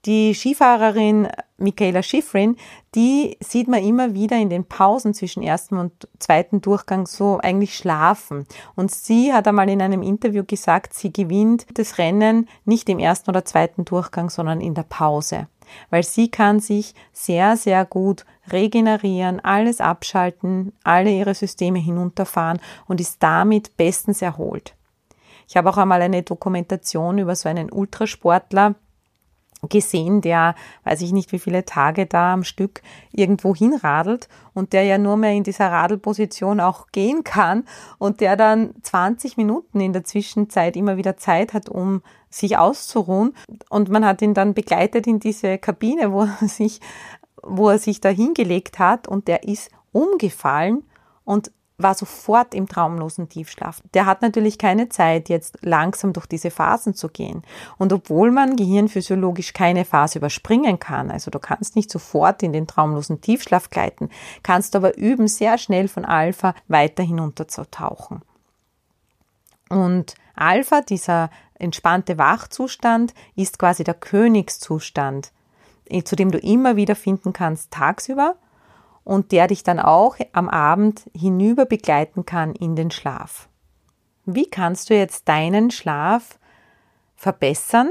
die 0.05 0.33
Skifahrerin 0.33 1.27
Michaela 1.57 2.01
Schifrin, 2.01 2.55
die 2.95 3.37
sieht 3.41 3.67
man 3.67 3.83
immer 3.83 4.13
wieder 4.13 4.37
in 4.37 4.49
den 4.49 4.63
Pausen 4.63 5.13
zwischen 5.13 5.43
ersten 5.43 5.77
und 5.77 6.07
zweiten 6.19 6.61
Durchgang 6.61 7.05
so 7.05 7.37
eigentlich 7.39 7.75
schlafen. 7.75 8.45
Und 8.75 8.91
sie 8.91 9.33
hat 9.33 9.47
einmal 9.47 9.69
in 9.69 9.81
einem 9.81 10.01
Interview 10.01 10.43
gesagt, 10.45 10.93
sie 10.93 11.11
gewinnt 11.11 11.65
das 11.73 11.97
Rennen 11.97 12.47
nicht 12.63 12.87
im 12.87 12.99
ersten 12.99 13.29
oder 13.29 13.43
zweiten 13.43 13.83
Durchgang, 13.83 14.29
sondern 14.29 14.61
in 14.61 14.73
der 14.73 14.83
Pause. 14.83 15.47
Weil 15.89 16.03
sie 16.03 16.31
kann 16.31 16.59
sich 16.59 16.95
sehr, 17.11 17.57
sehr 17.57 17.85
gut 17.85 18.25
regenerieren, 18.51 19.39
alles 19.41 19.81
abschalten, 19.81 20.73
alle 20.83 21.11
ihre 21.11 21.35
Systeme 21.35 21.79
hinunterfahren 21.79 22.59
und 22.87 23.01
ist 23.01 23.21
damit 23.21 23.75
bestens 23.77 24.21
erholt. 24.21 24.75
Ich 25.47 25.57
habe 25.57 25.69
auch 25.69 25.77
einmal 25.77 26.01
eine 26.01 26.23
Dokumentation 26.23 27.17
über 27.17 27.35
so 27.35 27.49
einen 27.49 27.71
Ultrasportler 27.71 28.75
gesehen, 29.67 30.21
der, 30.21 30.55
weiß 30.85 31.01
ich 31.01 31.11
nicht, 31.11 31.31
wie 31.31 31.39
viele 31.39 31.65
Tage 31.65 32.05
da 32.05 32.33
am 32.33 32.43
Stück 32.43 32.81
irgendwo 33.11 33.53
hinradelt 33.53 34.29
und 34.53 34.71
der 34.71 34.83
ja 34.83 34.97
nur 34.97 35.17
mehr 35.17 35.33
in 35.33 35.43
dieser 35.43 35.69
Radelposition 35.69 36.59
auch 36.61 36.87
gehen 36.91 37.23
kann 37.23 37.65
und 37.97 38.21
der 38.21 38.37
dann 38.37 38.73
20 38.83 39.35
Minuten 39.35 39.81
in 39.81 39.91
der 39.91 40.05
Zwischenzeit 40.05 40.77
immer 40.77 40.95
wieder 40.95 41.17
Zeit 41.17 41.53
hat, 41.53 41.67
um 41.67 42.01
sich 42.29 42.57
auszuruhen. 42.57 43.33
Und 43.69 43.89
man 43.89 44.05
hat 44.05 44.21
ihn 44.21 44.33
dann 44.33 44.53
begleitet 44.53 45.07
in 45.07 45.19
diese 45.19 45.57
Kabine, 45.57 46.13
wo 46.13 46.21
er 46.21 46.47
sich, 46.47 46.79
wo 47.43 47.69
er 47.69 47.79
sich 47.79 47.99
da 47.99 48.09
hingelegt 48.09 48.79
hat 48.79 49.07
und 49.07 49.27
der 49.27 49.43
ist 49.43 49.71
umgefallen 49.91 50.83
und 51.25 51.51
war 51.79 51.93
sofort 51.95 52.53
im 52.53 52.67
traumlosen 52.67 53.29
Tiefschlaf. 53.29 53.81
Der 53.93 54.05
hat 54.05 54.21
natürlich 54.21 54.57
keine 54.57 54.89
Zeit, 54.89 55.29
jetzt 55.29 55.57
langsam 55.61 56.13
durch 56.13 56.25
diese 56.25 56.51
Phasen 56.51 56.93
zu 56.93 57.07
gehen. 57.07 57.41
Und 57.77 57.93
obwohl 57.93 58.31
man 58.31 58.57
gehirnphysiologisch 58.57 59.53
keine 59.53 59.85
Phase 59.85 60.19
überspringen 60.19 60.79
kann, 60.79 61.09
also 61.09 61.31
du 61.31 61.39
kannst 61.39 61.75
nicht 61.75 61.89
sofort 61.89 62.43
in 62.43 62.53
den 62.53 62.67
traumlosen 62.67 63.21
Tiefschlaf 63.21 63.69
gleiten, 63.69 64.09
kannst 64.43 64.73
du 64.73 64.79
aber 64.79 64.97
üben, 64.97 65.27
sehr 65.27 65.57
schnell 65.57 65.87
von 65.87 66.05
Alpha 66.05 66.53
weiter 66.67 67.01
hinunterzutauchen. 67.01 68.21
Und 69.69 70.15
Alpha, 70.35 70.81
dieser 70.81 71.29
entspannte 71.55 72.17
Wachzustand, 72.17 73.13
ist 73.35 73.57
quasi 73.57 73.83
der 73.83 73.93
Königszustand, 73.93 75.31
zu 76.03 76.15
dem 76.15 76.31
du 76.31 76.39
immer 76.39 76.75
wieder 76.75 76.95
finden 76.95 77.33
kannst 77.33 77.71
tagsüber 77.71 78.35
und 79.03 79.31
der 79.31 79.47
dich 79.47 79.63
dann 79.63 79.79
auch 79.79 80.17
am 80.33 80.49
Abend 80.49 81.09
hinüber 81.15 81.65
begleiten 81.65 82.25
kann 82.25 82.53
in 82.53 82.75
den 82.75 82.91
Schlaf. 82.91 83.49
Wie 84.25 84.49
kannst 84.49 84.89
du 84.89 84.95
jetzt 84.95 85.27
deinen 85.27 85.71
Schlaf 85.71 86.39
verbessern? 87.15 87.89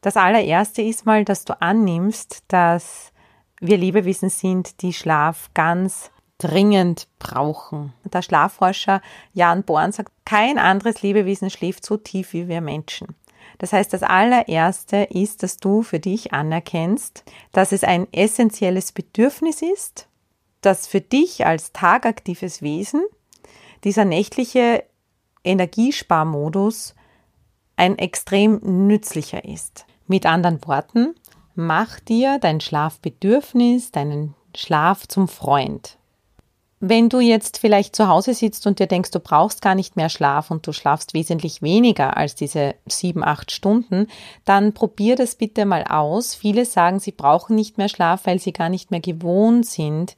Das 0.00 0.16
allererste 0.16 0.82
ist 0.82 1.06
mal, 1.06 1.24
dass 1.24 1.44
du 1.44 1.60
annimmst, 1.60 2.44
dass 2.48 3.12
wir 3.60 3.76
Lebewesen 3.76 4.30
sind, 4.30 4.82
die 4.82 4.92
Schlaf 4.92 5.50
ganz 5.54 6.10
dringend 6.38 7.06
brauchen. 7.18 7.92
Der 8.04 8.22
Schlafforscher 8.22 9.02
Jan 9.32 9.62
Born 9.62 9.92
sagt, 9.92 10.12
kein 10.24 10.58
anderes 10.58 11.02
Lebewesen 11.02 11.50
schläft 11.50 11.84
so 11.84 11.98
tief 11.98 12.32
wie 12.32 12.48
wir 12.48 12.60
Menschen. 12.60 13.14
Das 13.58 13.72
heißt, 13.72 13.92
das 13.92 14.02
allererste 14.02 15.08
ist, 15.10 15.42
dass 15.42 15.58
du 15.58 15.82
für 15.82 16.00
dich 16.00 16.32
anerkennst, 16.32 17.24
dass 17.52 17.72
es 17.72 17.84
ein 17.84 18.10
essentielles 18.12 18.92
Bedürfnis 18.92 19.60
ist 19.60 20.08
dass 20.60 20.86
für 20.86 21.00
dich 21.00 21.46
als 21.46 21.72
tagaktives 21.72 22.62
Wesen 22.62 23.02
dieser 23.84 24.04
nächtliche 24.04 24.84
Energiesparmodus 25.44 26.94
ein 27.76 27.98
extrem 27.98 28.60
nützlicher 28.86 29.44
ist. 29.44 29.86
Mit 30.06 30.26
anderen 30.26 30.64
Worten, 30.66 31.14
mach 31.54 32.00
dir 32.00 32.38
dein 32.38 32.60
Schlafbedürfnis, 32.60 33.90
deinen 33.90 34.34
Schlaf 34.54 35.06
zum 35.06 35.28
Freund. 35.28 35.99
Wenn 36.82 37.10
du 37.10 37.20
jetzt 37.20 37.58
vielleicht 37.58 37.94
zu 37.94 38.08
Hause 38.08 38.32
sitzt 38.32 38.66
und 38.66 38.78
dir 38.78 38.86
denkst, 38.86 39.10
du 39.10 39.20
brauchst 39.20 39.60
gar 39.60 39.74
nicht 39.74 39.96
mehr 39.96 40.08
Schlaf 40.08 40.50
und 40.50 40.66
du 40.66 40.72
schlafst 40.72 41.12
wesentlich 41.12 41.60
weniger 41.60 42.16
als 42.16 42.34
diese 42.34 42.74
sieben, 42.86 43.22
acht 43.22 43.52
Stunden, 43.52 44.06
dann 44.46 44.72
probier 44.72 45.14
das 45.14 45.34
bitte 45.34 45.66
mal 45.66 45.84
aus. 45.84 46.34
Viele 46.34 46.64
sagen, 46.64 46.98
sie 46.98 47.12
brauchen 47.12 47.54
nicht 47.54 47.76
mehr 47.76 47.90
Schlaf, 47.90 48.24
weil 48.24 48.38
sie 48.38 48.54
gar 48.54 48.70
nicht 48.70 48.90
mehr 48.90 49.00
gewohnt 49.00 49.66
sind, 49.66 50.16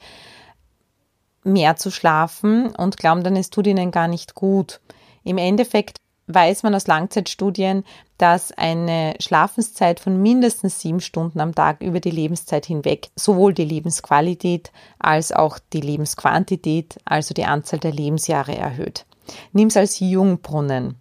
mehr 1.43 1.75
zu 1.75 1.91
schlafen 1.91 2.73
und 2.77 2.97
glauben 2.97 3.25
dann, 3.25 3.35
es 3.35 3.51
tut 3.51 3.67
ihnen 3.67 3.91
gar 3.91 4.07
nicht 4.07 4.37
gut. 4.37 4.81
Im 5.25 5.39
Endeffekt 5.39 6.02
weiß 6.35 6.63
man 6.63 6.75
aus 6.75 6.87
Langzeitstudien, 6.87 7.85
dass 8.19 8.53
eine 8.53 9.15
Schlafenszeit 9.19 10.01
von 10.01 10.21
mindestens 10.21 10.81
sieben 10.81 11.01
Stunden 11.01 11.41
am 11.41 11.55
Tag 11.55 11.81
über 11.81 12.01
die 12.01 12.11
Lebenszeit 12.11 12.67
hinweg 12.67 13.11
sowohl 13.17 13.55
die 13.55 13.65
Lebensqualität 13.65 14.71
als 14.99 15.33
auch 15.33 15.59
die 15.73 15.81
Lebensquantität, 15.81 16.99
also 17.05 17.35
die 17.35 17.45
Anzahl 17.45 17.79
der 17.79 17.93
Lebensjahre 17.93 18.57
erhöht. 18.57 19.07
Nimm's 19.53 19.77
als 19.77 20.01
Jungbrunnen. 20.01 20.97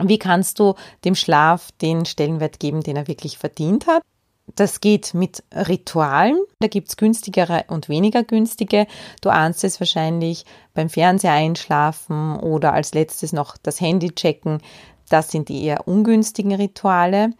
Wie 0.00 0.18
kannst 0.18 0.58
du 0.58 0.74
dem 1.04 1.14
Schlaf 1.14 1.70
den 1.80 2.04
Stellenwert 2.04 2.58
geben, 2.58 2.82
den 2.82 2.96
er 2.96 3.06
wirklich 3.06 3.38
verdient 3.38 3.86
hat? 3.86 4.02
Das 4.46 4.80
geht 4.80 5.14
mit 5.14 5.42
Ritualen. 5.52 6.38
Da 6.60 6.68
gibt's 6.68 6.96
günstigere 6.96 7.64
und 7.68 7.88
weniger 7.88 8.22
günstige. 8.22 8.86
Du 9.20 9.30
ahnst 9.30 9.64
es 9.64 9.80
wahrscheinlich 9.80 10.44
beim 10.74 10.88
Fernseher 10.88 11.32
einschlafen 11.32 12.36
oder 12.36 12.72
als 12.72 12.94
letztes 12.94 13.32
noch 13.32 13.56
das 13.56 13.80
Handy 13.80 14.10
checken. 14.10 14.60
Das 15.08 15.30
sind 15.30 15.48
die 15.48 15.64
eher 15.64 15.88
ungünstigen 15.88 16.54
Rituale. 16.54 17.30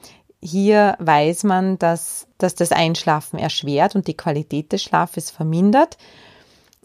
Hier 0.43 0.97
weiß 0.99 1.45
man, 1.45 1.79
dass, 1.79 2.27
dass 2.39 2.55
das 2.55 2.73
Einschlafen 2.73 3.39
erschwert 3.39 3.95
und 3.95 4.07
die 4.09 4.17
Qualität 4.17 4.73
des 4.73 4.83
Schlafes 4.83 5.31
vermindert. 5.31 5.97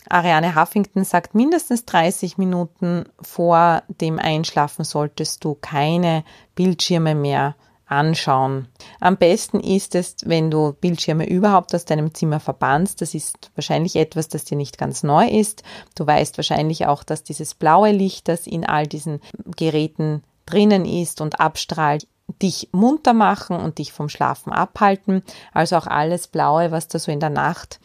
Ariane 0.07 0.55
Huffington 0.55 1.03
sagt, 1.03 1.35
mindestens 1.35 1.85
30 1.85 2.37
Minuten 2.37 3.05
vor 3.21 3.83
dem 3.87 4.17
Einschlafen 4.17 4.85
solltest 4.85 5.43
du 5.43 5.55
keine 5.55 6.23
Bildschirme 6.55 7.15
mehr 7.15 7.55
anschauen. 7.89 8.67
Am 8.99 9.17
besten 9.17 9.59
ist 9.59 9.95
es, 9.95 10.17
wenn 10.23 10.51
du 10.51 10.73
Bildschirme 10.73 11.27
überhaupt 11.27 11.73
aus 11.73 11.85
deinem 11.85 12.13
Zimmer 12.13 12.39
verbannst. 12.39 13.01
Das 13.01 13.13
ist 13.13 13.51
wahrscheinlich 13.55 13.95
etwas, 13.95 14.27
das 14.27 14.45
dir 14.45 14.55
nicht 14.55 14.77
ganz 14.77 15.03
neu 15.03 15.27
ist. 15.27 15.63
Du 15.95 16.05
weißt 16.05 16.37
wahrscheinlich 16.37 16.85
auch, 16.85 17.03
dass 17.03 17.23
dieses 17.23 17.55
blaue 17.55 17.91
Licht, 17.91 18.27
das 18.27 18.47
in 18.47 18.65
all 18.65 18.87
diesen 18.87 19.21
Geräten 19.57 20.23
drinnen 20.45 20.85
ist 20.85 21.21
und 21.21 21.39
abstrahlt, 21.39 22.07
dich 22.41 22.69
munter 22.71 23.13
machen 23.13 23.57
und 23.57 23.79
dich 23.79 23.91
vom 23.91 24.07
Schlafen 24.07 24.53
abhalten. 24.53 25.23
Also 25.53 25.77
auch 25.77 25.87
alles 25.87 26.27
Blaue, 26.27 26.71
was 26.71 26.87
da 26.87 26.99
so 26.99 27.11
in 27.11 27.19
der 27.19 27.31
Nacht 27.31 27.79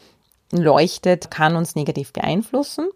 leuchtet, 0.51 1.31
kann 1.31 1.55
uns 1.55 1.75
negativ 1.75 2.13
beeinflussen. 2.13 2.87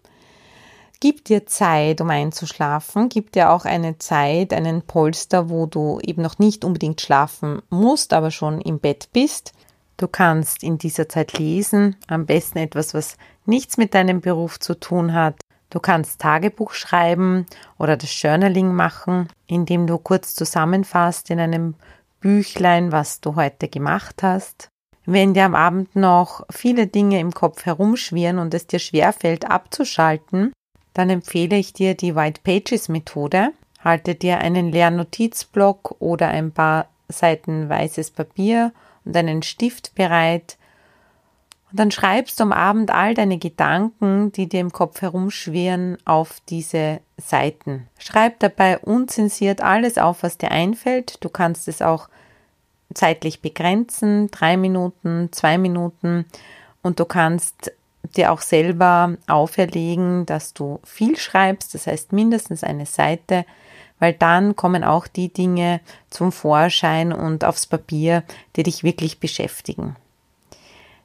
Gib 1.02 1.24
dir 1.24 1.46
Zeit, 1.46 2.02
um 2.02 2.10
einzuschlafen. 2.10 3.08
Gib 3.08 3.32
dir 3.32 3.50
auch 3.50 3.64
eine 3.64 3.96
Zeit, 3.96 4.52
einen 4.52 4.82
Polster, 4.82 5.48
wo 5.48 5.64
du 5.64 5.98
eben 6.00 6.20
noch 6.20 6.38
nicht 6.38 6.62
unbedingt 6.62 7.00
schlafen 7.00 7.62
musst, 7.70 8.12
aber 8.12 8.30
schon 8.30 8.60
im 8.60 8.80
Bett 8.80 9.08
bist. 9.14 9.54
Du 9.96 10.08
kannst 10.08 10.62
in 10.62 10.76
dieser 10.76 11.08
Zeit 11.08 11.38
lesen, 11.38 11.96
am 12.06 12.26
besten 12.26 12.58
etwas, 12.58 12.92
was 12.92 13.16
nichts 13.46 13.78
mit 13.78 13.94
deinem 13.94 14.20
Beruf 14.20 14.60
zu 14.60 14.78
tun 14.78 15.14
hat. 15.14 15.36
Du 15.70 15.80
kannst 15.80 16.20
Tagebuch 16.20 16.72
schreiben 16.72 17.46
oder 17.78 17.96
das 17.96 18.20
Journaling 18.20 18.74
machen, 18.74 19.28
indem 19.46 19.86
du 19.86 19.96
kurz 19.96 20.34
zusammenfasst 20.34 21.30
in 21.30 21.40
einem 21.40 21.76
Büchlein, 22.20 22.92
was 22.92 23.22
du 23.22 23.36
heute 23.36 23.68
gemacht 23.68 24.22
hast. 24.22 24.68
Wenn 25.06 25.32
dir 25.32 25.46
am 25.46 25.54
Abend 25.54 25.96
noch 25.96 26.44
viele 26.50 26.86
Dinge 26.86 27.20
im 27.20 27.32
Kopf 27.32 27.64
herumschwirren 27.64 28.38
und 28.38 28.52
es 28.52 28.66
dir 28.66 28.78
schwerfällt 28.78 29.50
abzuschalten, 29.50 30.52
dann 30.94 31.10
empfehle 31.10 31.56
ich 31.56 31.72
dir 31.72 31.94
die 31.94 32.14
White 32.16 32.40
Pages 32.42 32.88
Methode. 32.88 33.52
Halte 33.82 34.14
dir 34.14 34.38
einen 34.38 34.70
leeren 34.72 34.96
Notizblock 34.96 35.96
oder 36.00 36.28
ein 36.28 36.52
paar 36.52 36.86
Seiten 37.08 37.68
weißes 37.68 38.10
Papier 38.10 38.72
und 39.04 39.16
einen 39.16 39.42
Stift 39.42 39.94
bereit. 39.94 40.56
Und 41.70 41.78
dann 41.78 41.90
schreibst 41.90 42.40
du 42.40 42.44
am 42.44 42.52
Abend 42.52 42.90
all 42.90 43.14
deine 43.14 43.38
Gedanken, 43.38 44.32
die 44.32 44.48
dir 44.48 44.60
im 44.60 44.72
Kopf 44.72 45.02
herumschwirren, 45.02 45.98
auf 46.04 46.40
diese 46.48 47.00
Seiten. 47.16 47.86
Schreib 47.98 48.40
dabei 48.40 48.78
unzensiert 48.78 49.62
alles 49.62 49.96
auf, 49.96 50.22
was 50.22 50.36
dir 50.36 50.50
einfällt. 50.50 51.22
Du 51.22 51.28
kannst 51.28 51.68
es 51.68 51.80
auch 51.80 52.08
zeitlich 52.92 53.40
begrenzen, 53.40 54.30
drei 54.32 54.56
Minuten, 54.56 55.28
zwei 55.30 55.58
Minuten. 55.58 56.26
Und 56.82 56.98
du 56.98 57.04
kannst 57.04 57.72
dir 58.16 58.32
auch 58.32 58.40
selber 58.40 59.16
auferlegen, 59.26 60.26
dass 60.26 60.54
du 60.54 60.80
viel 60.84 61.16
schreibst, 61.16 61.74
das 61.74 61.86
heißt 61.86 62.12
mindestens 62.12 62.64
eine 62.64 62.86
Seite, 62.86 63.44
weil 63.98 64.14
dann 64.14 64.56
kommen 64.56 64.82
auch 64.82 65.06
die 65.06 65.32
Dinge 65.32 65.80
zum 66.08 66.32
Vorschein 66.32 67.12
und 67.12 67.44
aufs 67.44 67.66
Papier, 67.66 68.24
die 68.56 68.62
dich 68.62 68.82
wirklich 68.82 69.20
beschäftigen. 69.20 69.96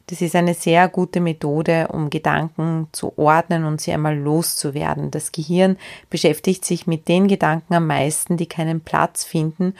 Das 0.07 0.21
ist 0.21 0.35
eine 0.35 0.53
sehr 0.53 0.87
gute 0.87 1.19
Methode, 1.19 1.87
um 1.87 2.11
Gedanken 2.11 2.87
zu 2.91 3.17
ordnen 3.17 3.65
und 3.65 3.81
sie 3.81 3.91
einmal 3.91 4.15
loszuwerden. 4.17 5.09
Das 5.09 5.31
Gehirn 5.31 5.77
beschäftigt 6.09 6.63
sich 6.63 6.85
mit 6.85 7.07
den 7.07 7.27
Gedanken 7.27 7.73
am 7.73 7.87
meisten, 7.87 8.37
die 8.37 8.45
keinen 8.45 8.81
Platz 8.81 9.23
finden 9.23 9.73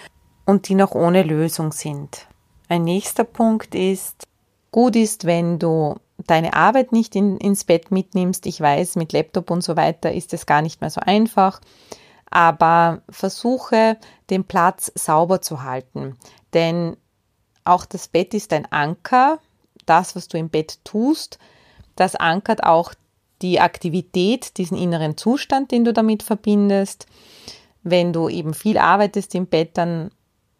und 0.45 0.67
die 0.67 0.75
noch 0.75 0.95
ohne 0.95 1.21
Lösung 1.21 1.71
sind. 1.71 2.27
Ein 2.69 2.83
nächster 2.83 3.23
Punkt 3.23 3.75
ist, 3.75 4.23
gut 4.71 4.95
ist, 4.95 5.25
wenn 5.25 5.59
du 5.59 5.95
deine 6.17 6.53
Arbeit 6.53 6.91
nicht 6.91 7.15
in, 7.15 7.37
ins 7.37 7.63
Bett 7.63 7.91
mitnimmst. 7.91 8.45
Ich 8.45 8.59
weiß, 8.59 8.95
mit 8.95 9.13
Laptop 9.13 9.51
und 9.51 9.63
so 9.63 9.75
weiter 9.75 10.11
ist 10.11 10.33
es 10.33 10.45
gar 10.45 10.61
nicht 10.61 10.81
mehr 10.81 10.89
so 10.89 11.01
einfach, 11.01 11.61
aber 12.29 13.01
versuche 13.09 13.97
den 14.29 14.43
Platz 14.43 14.91
sauber 14.95 15.41
zu 15.41 15.63
halten, 15.63 16.17
denn 16.53 16.97
auch 17.63 17.85
das 17.85 18.07
Bett 18.07 18.33
ist 18.33 18.53
ein 18.53 18.71
Anker. 18.71 19.39
Das, 19.85 20.15
was 20.15 20.27
du 20.27 20.37
im 20.37 20.49
Bett 20.49 20.83
tust, 20.83 21.39
das 21.95 22.15
ankert 22.15 22.63
auch 22.63 22.93
die 23.41 23.59
Aktivität, 23.59 24.57
diesen 24.57 24.77
inneren 24.77 25.17
Zustand, 25.17 25.71
den 25.71 25.83
du 25.83 25.93
damit 25.93 26.23
verbindest. 26.23 27.07
Wenn 27.83 28.13
du 28.13 28.29
eben 28.29 28.53
viel 28.53 28.77
arbeitest 28.77 29.35
im 29.35 29.47
Bett, 29.47 29.77
dann 29.77 30.11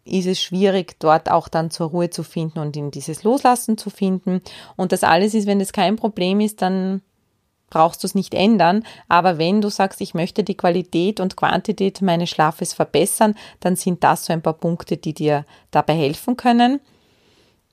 ist 0.06 0.26
es 0.26 0.40
schwierig, 0.40 0.96
dort 0.98 1.30
auch 1.30 1.48
dann 1.48 1.70
zur 1.70 1.90
Ruhe 1.90 2.10
zu 2.10 2.22
finden 2.22 2.58
und 2.58 2.76
in 2.76 2.90
dieses 2.90 3.24
Loslassen 3.24 3.76
zu 3.76 3.90
finden. 3.90 4.40
Und 4.76 4.92
das 4.92 5.04
alles 5.04 5.34
ist, 5.34 5.46
wenn 5.46 5.58
das 5.58 5.72
kein 5.72 5.96
Problem 5.96 6.40
ist, 6.40 6.62
dann 6.62 7.02
brauchst 7.68 8.02
du 8.02 8.06
es 8.06 8.14
nicht 8.14 8.34
ändern. 8.34 8.84
Aber 9.08 9.38
wenn 9.38 9.60
du 9.60 9.68
sagst, 9.68 10.00
ich 10.00 10.14
möchte 10.14 10.44
die 10.44 10.56
Qualität 10.56 11.20
und 11.20 11.36
Quantität 11.36 12.00
meines 12.02 12.30
Schlafes 12.30 12.72
verbessern, 12.72 13.34
dann 13.60 13.76
sind 13.76 14.04
das 14.04 14.26
so 14.26 14.32
ein 14.32 14.42
paar 14.42 14.54
Punkte, 14.54 14.96
die 14.96 15.14
dir 15.14 15.44
dabei 15.70 15.94
helfen 15.94 16.36
können. 16.36 16.80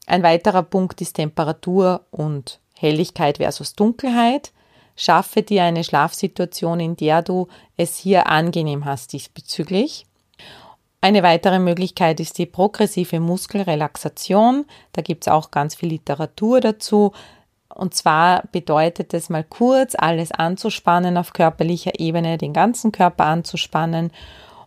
Ein 0.05 0.23
weiterer 0.23 0.63
Punkt 0.63 0.99
ist 1.01 1.13
Temperatur 1.13 2.05
und 2.11 2.59
Helligkeit 2.77 3.37
versus 3.37 3.75
Dunkelheit. 3.75 4.51
Schaffe 4.95 5.41
dir 5.41 5.63
eine 5.63 5.83
Schlafsituation, 5.83 6.79
in 6.79 6.95
der 6.95 7.21
du 7.21 7.47
es 7.77 7.97
hier 7.97 8.27
angenehm 8.27 8.85
hast 8.85 9.13
diesbezüglich. 9.13 10.05
Eine 11.03 11.21
weitere 11.21 11.59
Möglichkeit 11.59 12.21
ist 12.21 12.37
die 12.37 12.45
progressive 12.45 13.19
Muskelrelaxation. 13.19 14.63
Da 14.93 15.01
gibt 15.01 15.25
es 15.25 15.27
auch 15.27 15.51
ganz 15.51 15.75
viel 15.75 15.89
Literatur 15.89 16.61
dazu. 16.61 17.11
Und 17.67 17.93
zwar 17.93 18.43
bedeutet 18.53 19.13
es 19.13 19.29
mal 19.29 19.43
kurz 19.43 19.95
alles 19.97 20.31
anzuspannen 20.31 21.17
auf 21.17 21.33
körperlicher 21.33 21.99
Ebene, 21.99 22.37
den 22.37 22.53
ganzen 22.53 22.93
Körper 22.93 23.25
anzuspannen 23.25 24.11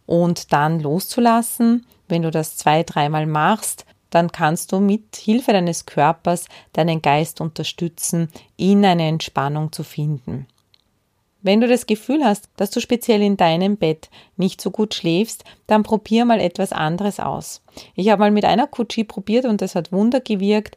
und 0.04 0.52
dann 0.52 0.78
loszulassen. 0.78 1.86
Wenn 2.06 2.20
du 2.20 2.30
das 2.30 2.58
zwei, 2.58 2.82
dreimal 2.82 3.24
machst, 3.24 3.86
dann 4.10 4.30
kannst 4.30 4.72
du 4.72 4.80
mit 4.80 5.16
Hilfe 5.16 5.54
deines 5.54 5.86
Körpers 5.86 6.48
deinen 6.74 7.00
Geist 7.00 7.40
unterstützen, 7.40 8.28
in 8.58 8.84
eine 8.84 9.08
Entspannung 9.08 9.72
zu 9.72 9.84
finden. 9.84 10.46
Wenn 11.46 11.60
du 11.60 11.68
das 11.68 11.86
Gefühl 11.86 12.24
hast, 12.24 12.48
dass 12.56 12.72
du 12.72 12.80
speziell 12.80 13.22
in 13.22 13.36
deinem 13.36 13.76
Bett 13.76 14.10
nicht 14.36 14.60
so 14.60 14.72
gut 14.72 14.94
schläfst, 14.94 15.44
dann 15.68 15.84
probier 15.84 16.24
mal 16.24 16.40
etwas 16.40 16.72
anderes 16.72 17.20
aus. 17.20 17.62
Ich 17.94 18.10
habe 18.10 18.18
mal 18.18 18.32
mit 18.32 18.44
einer 18.44 18.66
Kutschi 18.66 19.04
probiert 19.04 19.44
und 19.44 19.62
das 19.62 19.76
hat 19.76 19.92
Wunder 19.92 20.20
gewirkt. 20.20 20.74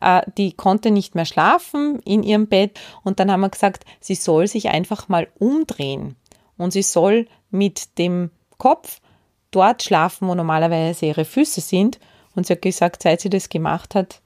Äh, 0.00 0.22
die 0.36 0.54
konnte 0.54 0.90
nicht 0.90 1.14
mehr 1.14 1.24
schlafen 1.24 2.00
in 2.00 2.24
ihrem 2.24 2.48
Bett 2.48 2.80
und 3.04 3.20
dann 3.20 3.30
haben 3.30 3.42
wir 3.42 3.48
gesagt, 3.48 3.84
sie 4.00 4.16
soll 4.16 4.48
sich 4.48 4.70
einfach 4.70 5.08
mal 5.08 5.28
umdrehen 5.38 6.16
und 6.56 6.72
sie 6.72 6.82
soll 6.82 7.28
mit 7.52 7.96
dem 7.96 8.32
Kopf 8.56 9.00
dort 9.52 9.84
schlafen, 9.84 10.26
wo 10.26 10.34
normalerweise 10.34 11.06
ihre 11.06 11.26
Füße 11.26 11.60
sind. 11.60 12.00
Und 12.34 12.48
sie 12.48 12.54
hat 12.54 12.62
gesagt, 12.62 13.04
seit 13.04 13.20
sie 13.20 13.30
das 13.30 13.50
gemacht 13.50 13.94
hat, 13.94 14.20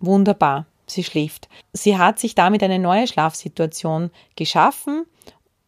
wunderbar, 0.00 0.66
sie 0.88 1.04
schläft. 1.04 1.48
Sie 1.72 1.96
hat 1.96 2.18
sich 2.18 2.34
damit 2.34 2.64
eine 2.64 2.80
neue 2.80 3.06
Schlafsituation 3.06 4.10
geschaffen 4.34 5.06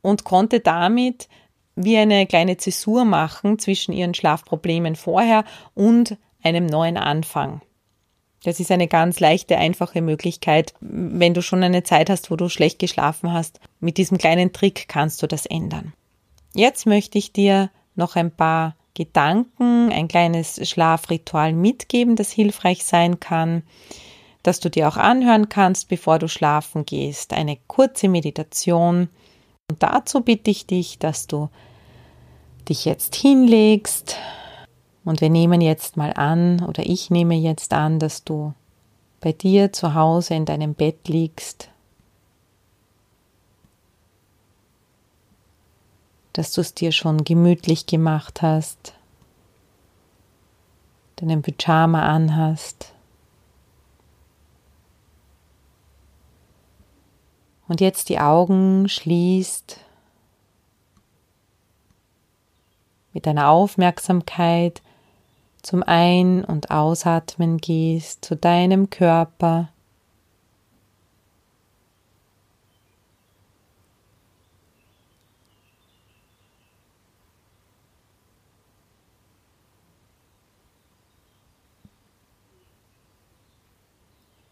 und 0.08 0.24
konnte 0.24 0.60
damit 0.60 1.28
wie 1.76 1.96
eine 1.96 2.26
kleine 2.26 2.56
Zäsur 2.56 3.04
machen 3.04 3.58
zwischen 3.58 3.92
ihren 3.92 4.14
Schlafproblemen 4.14 4.96
vorher 4.96 5.44
und 5.74 6.16
einem 6.42 6.66
neuen 6.66 6.96
Anfang. 6.96 7.60
Das 8.44 8.60
ist 8.60 8.70
eine 8.70 8.88
ganz 8.88 9.20
leichte, 9.20 9.58
einfache 9.58 10.00
Möglichkeit. 10.00 10.74
Wenn 10.80 11.34
du 11.34 11.42
schon 11.42 11.62
eine 11.62 11.82
Zeit 11.82 12.08
hast, 12.08 12.30
wo 12.30 12.36
du 12.36 12.48
schlecht 12.48 12.78
geschlafen 12.78 13.32
hast, 13.32 13.60
mit 13.80 13.96
diesem 13.96 14.18
kleinen 14.18 14.52
Trick 14.52 14.88
kannst 14.88 15.22
du 15.22 15.26
das 15.26 15.46
ändern. 15.46 15.92
Jetzt 16.54 16.86
möchte 16.86 17.18
ich 17.18 17.32
dir 17.32 17.70
noch 17.94 18.16
ein 18.16 18.30
paar 18.30 18.76
Gedanken, 18.94 19.92
ein 19.92 20.08
kleines 20.08 20.68
Schlafritual 20.68 21.52
mitgeben, 21.52 22.16
das 22.16 22.32
hilfreich 22.32 22.84
sein 22.84 23.20
kann, 23.20 23.62
das 24.42 24.60
du 24.60 24.70
dir 24.70 24.88
auch 24.88 24.96
anhören 24.96 25.48
kannst, 25.48 25.88
bevor 25.88 26.18
du 26.18 26.28
schlafen 26.28 26.86
gehst. 26.86 27.32
Eine 27.32 27.58
kurze 27.66 28.08
Meditation, 28.08 29.08
und 29.70 29.82
dazu 29.82 30.22
bitte 30.22 30.50
ich 30.50 30.66
dich, 30.66 30.98
dass 30.98 31.26
du 31.26 31.50
dich 32.68 32.84
jetzt 32.86 33.14
hinlegst 33.14 34.16
und 35.04 35.20
wir 35.20 35.30
nehmen 35.30 35.60
jetzt 35.60 35.96
mal 35.96 36.12
an 36.14 36.64
oder 36.64 36.84
ich 36.86 37.10
nehme 37.10 37.34
jetzt 37.34 37.72
an, 37.72 37.98
dass 37.98 38.24
du 38.24 38.54
bei 39.20 39.32
dir 39.32 39.72
zu 39.72 39.94
Hause 39.94 40.34
in 40.34 40.46
deinem 40.46 40.74
Bett 40.74 41.08
liegst, 41.08 41.70
dass 46.32 46.52
du 46.52 46.62
es 46.62 46.72
dir 46.72 46.92
schon 46.92 47.24
gemütlich 47.24 47.86
gemacht 47.86 48.42
hast, 48.42 48.94
deinen 51.16 51.42
Pyjama 51.42 52.06
anhast. 52.06 52.94
Und 57.68 57.80
jetzt 57.80 58.08
die 58.08 58.18
Augen 58.18 58.88
schließt, 58.88 59.78
mit 63.12 63.26
deiner 63.26 63.48
Aufmerksamkeit 63.48 64.82
zum 65.62 65.82
Ein- 65.82 66.44
und 66.44 66.70
Ausatmen 66.70 67.58
gehst, 67.58 68.24
zu 68.24 68.36
deinem 68.36 68.90
Körper. 68.90 69.70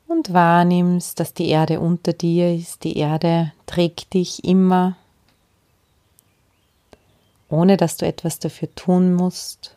und 0.09 0.33
wahrnimmst, 0.33 1.19
dass 1.19 1.35
die 1.35 1.49
Erde 1.49 1.81
unter 1.81 2.13
dir 2.13 2.55
ist. 2.55 2.85
Die 2.85 2.97
Erde 2.97 3.53
trägt 3.67 4.15
dich 4.15 4.45
immer, 4.45 4.97
ohne 7.49 7.77
dass 7.77 7.97
du 7.97 8.07
etwas 8.07 8.39
dafür 8.39 8.75
tun 8.75 9.15
musst. 9.15 9.77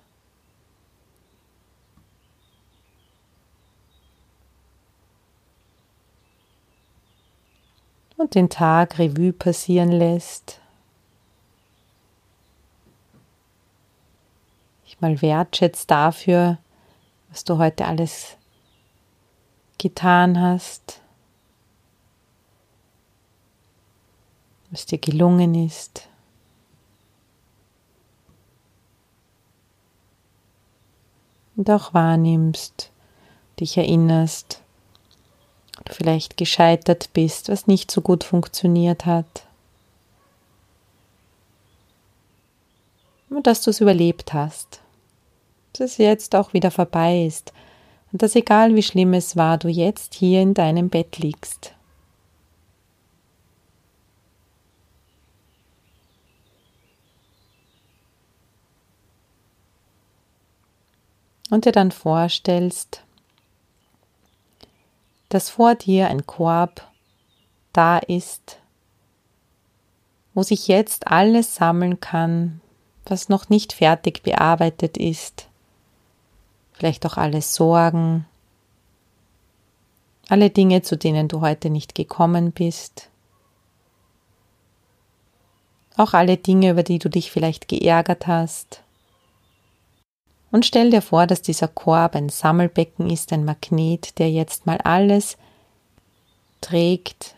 Und 8.17 8.35
den 8.35 8.49
Tag 8.49 8.99
Revue 8.99 9.31
passieren 9.31 9.93
lässt. 9.93 10.59
Ich 14.85 14.99
mal 14.99 15.21
wertschätze 15.21 15.87
dafür, 15.87 16.57
was 17.29 17.45
du 17.45 17.57
heute 17.57 17.85
alles 17.85 18.38
getan 19.79 20.39
hast, 20.39 21.01
was 24.69 24.85
dir 24.85 24.99
gelungen 24.99 25.55
ist. 25.55 26.07
Und 31.55 31.69
auch 31.71 31.93
wahrnimmst, 31.93 32.91
dich 33.59 33.77
erinnerst, 33.77 34.61
du 35.85 35.93
vielleicht 35.93 36.37
gescheitert 36.37 37.09
bist, 37.13 37.49
was 37.49 37.67
nicht 37.67 37.89
so 37.89 38.01
gut 38.01 38.23
funktioniert 38.23 39.05
hat. 39.05 39.45
Und 43.29 43.47
dass 43.47 43.61
du 43.61 43.71
es 43.71 43.81
überlebt 43.81 44.33
hast, 44.33 44.81
dass 45.73 45.91
es 45.91 45.97
jetzt 45.97 46.35
auch 46.35 46.53
wieder 46.53 46.71
vorbei 46.71 47.25
ist 47.25 47.53
und 48.11 48.21
dass 48.21 48.35
egal 48.35 48.75
wie 48.75 48.83
schlimm 48.83 49.13
es 49.13 49.35
war, 49.35 49.57
du 49.57 49.67
jetzt 49.67 50.15
hier 50.15 50.41
in 50.41 50.53
deinem 50.53 50.89
Bett 50.89 51.17
liegst. 51.17 51.73
Und 61.51 61.65
dir 61.65 61.71
dann 61.71 61.91
vorstellst, 61.91 63.03
dass 65.29 65.49
vor 65.49 65.73
dir 65.73 66.07
ein 66.07 66.27
Korb 66.27 66.87
da 67.73 67.97
ist, 67.97 68.59
wo 70.35 70.43
sich 70.43 70.67
jetzt 70.67 71.07
alles 71.07 71.55
sammeln 71.55 71.99
kann, 71.99 72.61
was 73.05 73.29
noch 73.29 73.49
nicht 73.49 73.73
fertig 73.73 74.21
bearbeitet 74.21 74.97
ist, 74.97 75.48
vielleicht 76.79 77.05
auch 77.05 77.17
alle 77.17 77.41
Sorgen, 77.41 78.25
alle 80.29 80.49
Dinge, 80.49 80.81
zu 80.81 80.95
denen 80.97 81.27
du 81.27 81.41
heute 81.41 81.69
nicht 81.69 81.93
gekommen 81.93 82.53
bist, 82.53 83.09
auch 85.97 86.13
alle 86.13 86.37
Dinge, 86.37 86.71
über 86.71 86.83
die 86.83 86.97
du 86.97 87.09
dich 87.09 87.31
vielleicht 87.31 87.67
geärgert 87.67 88.27
hast. 88.27 88.81
Und 90.51 90.65
stell 90.65 90.89
dir 90.89 91.01
vor, 91.01 91.27
dass 91.27 91.41
dieser 91.41 91.67
Korb 91.67 92.15
ein 92.15 92.29
Sammelbecken 92.29 93.09
ist, 93.09 93.33
ein 93.33 93.43
Magnet, 93.43 94.17
der 94.17 94.31
jetzt 94.31 94.65
mal 94.65 94.77
alles 94.77 95.37
trägt, 96.61 97.35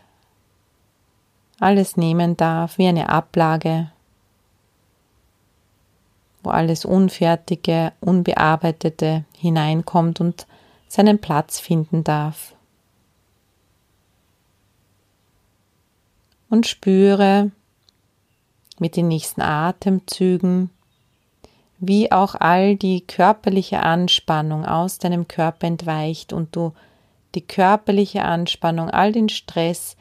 alles 1.58 1.96
nehmen 1.96 2.36
darf, 2.36 2.78
wie 2.78 2.86
eine 2.86 3.08
Ablage, 3.08 3.90
wo 6.42 6.50
alles 6.50 6.84
Unfertige, 6.84 7.92
Unbearbeitete 8.00 9.24
hineinkommt 9.36 10.20
und 10.20 10.46
seinen 10.88 11.20
Platz 11.20 11.60
finden 11.60 12.04
darf. 12.04 12.54
Und 16.50 16.66
spüre 16.66 17.50
mit 18.78 18.96
den 18.96 19.08
nächsten 19.08 19.40
Atemzügen, 19.40 20.70
wie 21.78 22.12
auch 22.12 22.34
all 22.34 22.76
die 22.76 23.00
körperliche 23.00 23.80
Anspannung 23.82 24.66
aus 24.66 24.98
deinem 24.98 25.28
Körper 25.28 25.66
entweicht 25.66 26.32
und 26.32 26.54
du 26.54 26.72
die 27.34 27.40
körperliche 27.40 28.24
Anspannung, 28.24 28.90
all 28.90 29.12
den 29.12 29.28
Stress 29.28 29.96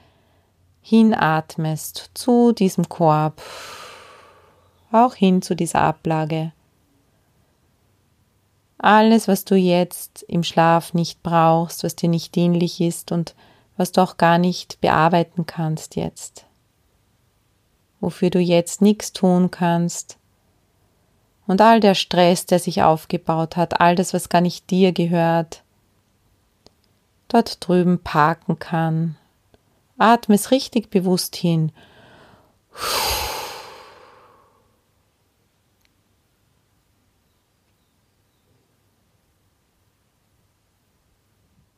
hinatmest 0.82 2.12
zu 2.14 2.52
diesem 2.52 2.90
Korb 2.90 3.42
auch 4.92 5.16
hin 5.16 5.42
zu 5.42 5.56
dieser 5.56 5.82
Ablage. 5.82 6.52
Alles, 8.78 9.28
was 9.28 9.46
du 9.46 9.56
jetzt 9.56 10.24
im 10.24 10.44
Schlaf 10.44 10.94
nicht 10.94 11.22
brauchst, 11.22 11.84
was 11.84 11.96
dir 11.96 12.10
nicht 12.10 12.34
dienlich 12.34 12.82
ist 12.82 13.12
und 13.12 13.36
was 13.78 13.92
du 13.92 14.02
auch 14.02 14.18
gar 14.18 14.38
nicht 14.38 14.82
bearbeiten 14.82 15.46
kannst 15.46 15.96
jetzt. 15.96 16.46
Wofür 18.00 18.32
du 18.32 18.40
jetzt 18.40 18.82
nichts 18.82 19.14
tun 19.14 19.52
kannst. 19.52 20.18
Und 21.46 21.62
all 21.62 21.80
der 21.80 21.94
Stress, 21.94 22.48
der 22.48 22.58
sich 22.58 22.82
aufgebaut 22.82 23.56
hat, 23.56 23.80
all 23.80 23.96
das, 23.96 24.14
was 24.14 24.30
gar 24.30 24.42
nicht 24.42 24.70
dir 24.72 24.94
gehört, 24.94 25.64
dort 27.28 27.66
drüben 27.66 28.00
parken 28.00 28.58
kann. 28.58 29.16
Atme 29.98 30.36
es 30.36 30.50
richtig 30.50 30.90
bewusst 30.90 31.36
hin. 31.36 31.72
Puh. 32.72 33.31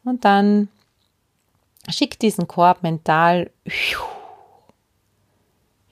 Und 0.06 0.26
dann 0.26 0.70
schick 1.90 2.20
diesen 2.20 2.48
Korb 2.48 2.84
mental 2.84 3.52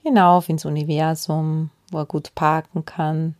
hinauf 0.02 0.48
ins 0.48 0.64
Universum, 0.64 1.70
wo 1.90 1.98
er 1.98 2.06
gut 2.06 2.34
parken 2.34 2.84
kann, 2.84 3.34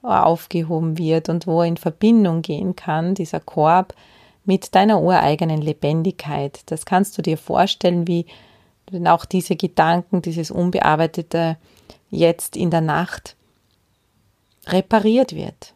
wo 0.00 0.08
er 0.08 0.26
aufgehoben 0.26 0.98
wird 0.98 1.28
und 1.28 1.46
wo 1.46 1.62
er 1.62 1.66
in 1.66 1.76
Verbindung 1.76 2.42
gehen 2.42 2.76
kann, 2.76 3.14
dieser 3.14 3.40
Korb, 3.40 3.94
mit 4.44 4.74
deiner 4.74 5.00
ureigenen 5.00 5.62
Lebendigkeit. 5.62 6.62
Das 6.66 6.84
kannst 6.84 7.16
du 7.16 7.22
dir 7.22 7.38
vorstellen, 7.38 8.08
wie 8.08 8.26
wenn 8.90 9.06
auch 9.06 9.24
diese 9.24 9.56
Gedanken, 9.56 10.20
dieses 10.20 10.50
Unbearbeitete 10.50 11.56
jetzt 12.10 12.56
in 12.56 12.70
der 12.70 12.80
Nacht 12.80 13.36
repariert 14.66 15.34
wird 15.34 15.74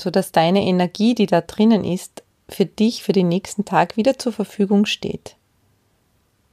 sodass 0.00 0.32
deine 0.32 0.64
Energie, 0.64 1.14
die 1.14 1.26
da 1.26 1.40
drinnen 1.40 1.84
ist, 1.84 2.22
für 2.48 2.66
dich 2.66 3.02
für 3.02 3.12
den 3.12 3.28
nächsten 3.28 3.64
Tag 3.64 3.96
wieder 3.96 4.18
zur 4.18 4.32
Verfügung 4.32 4.86
steht. 4.86 5.36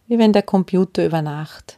Wie 0.08 0.17
wenn 0.17 0.34
der 0.34 0.43
Computer 0.43 1.06
über 1.06 1.21
Nacht 1.21 1.78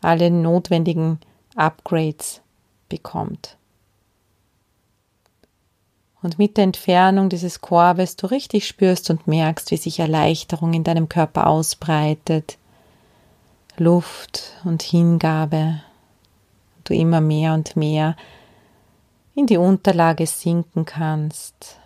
alle 0.00 0.30
notwendigen 0.30 1.20
Upgrades 1.56 2.40
bekommt. 2.88 3.56
Und 6.22 6.38
mit 6.38 6.56
der 6.56 6.64
Entfernung 6.64 7.30
dieses 7.30 7.60
Korbes 7.60 8.16
du 8.16 8.26
richtig 8.26 8.66
spürst 8.66 9.08
und 9.10 9.26
merkst, 9.26 9.70
wie 9.70 9.76
sich 9.76 10.00
Erleichterung 10.00 10.74
in 10.74 10.84
deinem 10.84 11.08
Körper 11.08 11.46
ausbreitet, 11.46 12.58
Luft 13.76 14.52
und 14.64 14.82
Hingabe, 14.82 15.80
du 16.84 16.94
immer 16.94 17.22
mehr 17.22 17.54
und 17.54 17.76
mehr 17.76 18.16
in 19.40 19.46
die 19.46 19.56
Unterlage 19.56 20.26
sinken 20.26 20.84
kannst. 20.84 21.78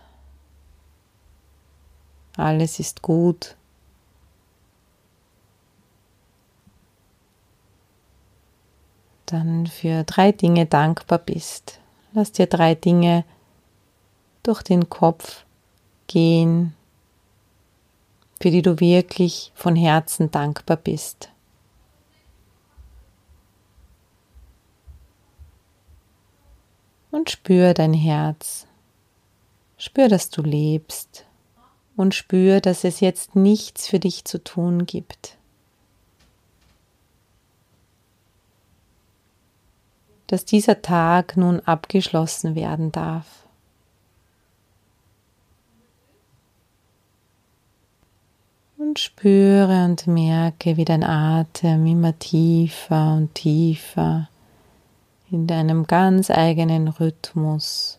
Alles 2.37 2.81
ist 2.81 3.01
gut. 3.01 3.57
Dann 9.27 9.69
für 9.69 10.03
drei 10.03 10.33
Dinge 10.33 10.67
dankbar 10.67 11.21
bist. 11.21 11.79
Lass 12.13 12.33
dir 12.33 12.47
drei 12.47 12.75
Dinge 12.75 13.25
durch 14.43 14.63
den 14.63 14.89
Kopf 14.89 15.45
gehen, 16.09 16.75
für 18.43 18.51
die 18.51 18.63
du 18.63 18.81
wirklich 18.81 19.53
von 19.55 19.77
Herzen 19.77 20.33
dankbar 20.33 20.77
bist. 20.77 21.31
Und 27.15 27.31
spür 27.31 27.75
dein 27.75 27.95
Herz. 27.95 28.67
Spür, 29.79 30.09
dass 30.09 30.31
du 30.31 30.43
lebst 30.43 31.25
und 31.97 32.13
spür, 32.13 32.61
dass 32.61 32.83
es 32.83 32.99
jetzt 32.99 33.37
nichts 33.37 33.87
für 33.87 34.01
dich 34.01 34.25
zu 34.25 34.43
tun 34.43 34.85
gibt. 34.85 35.39
Dass 40.27 40.45
dieser 40.45 40.83
Tag 40.83 41.37
nun 41.37 41.61
abgeschlossen 41.61 42.57
werden 42.57 42.91
darf. 42.91 43.47
Und 48.77 48.99
spüre 48.99 49.85
und 49.85 50.09
merke, 50.09 50.77
wie 50.77 50.85
dein 50.85 51.05
Atem 51.05 51.87
immer 51.87 52.19
tiefer 52.19 53.15
und 53.15 53.35
tiefer 53.35 54.29
in 55.31 55.47
deinem 55.47 55.87
ganz 55.87 56.31
eigenen 56.31 56.89
Rhythmus 56.89 57.99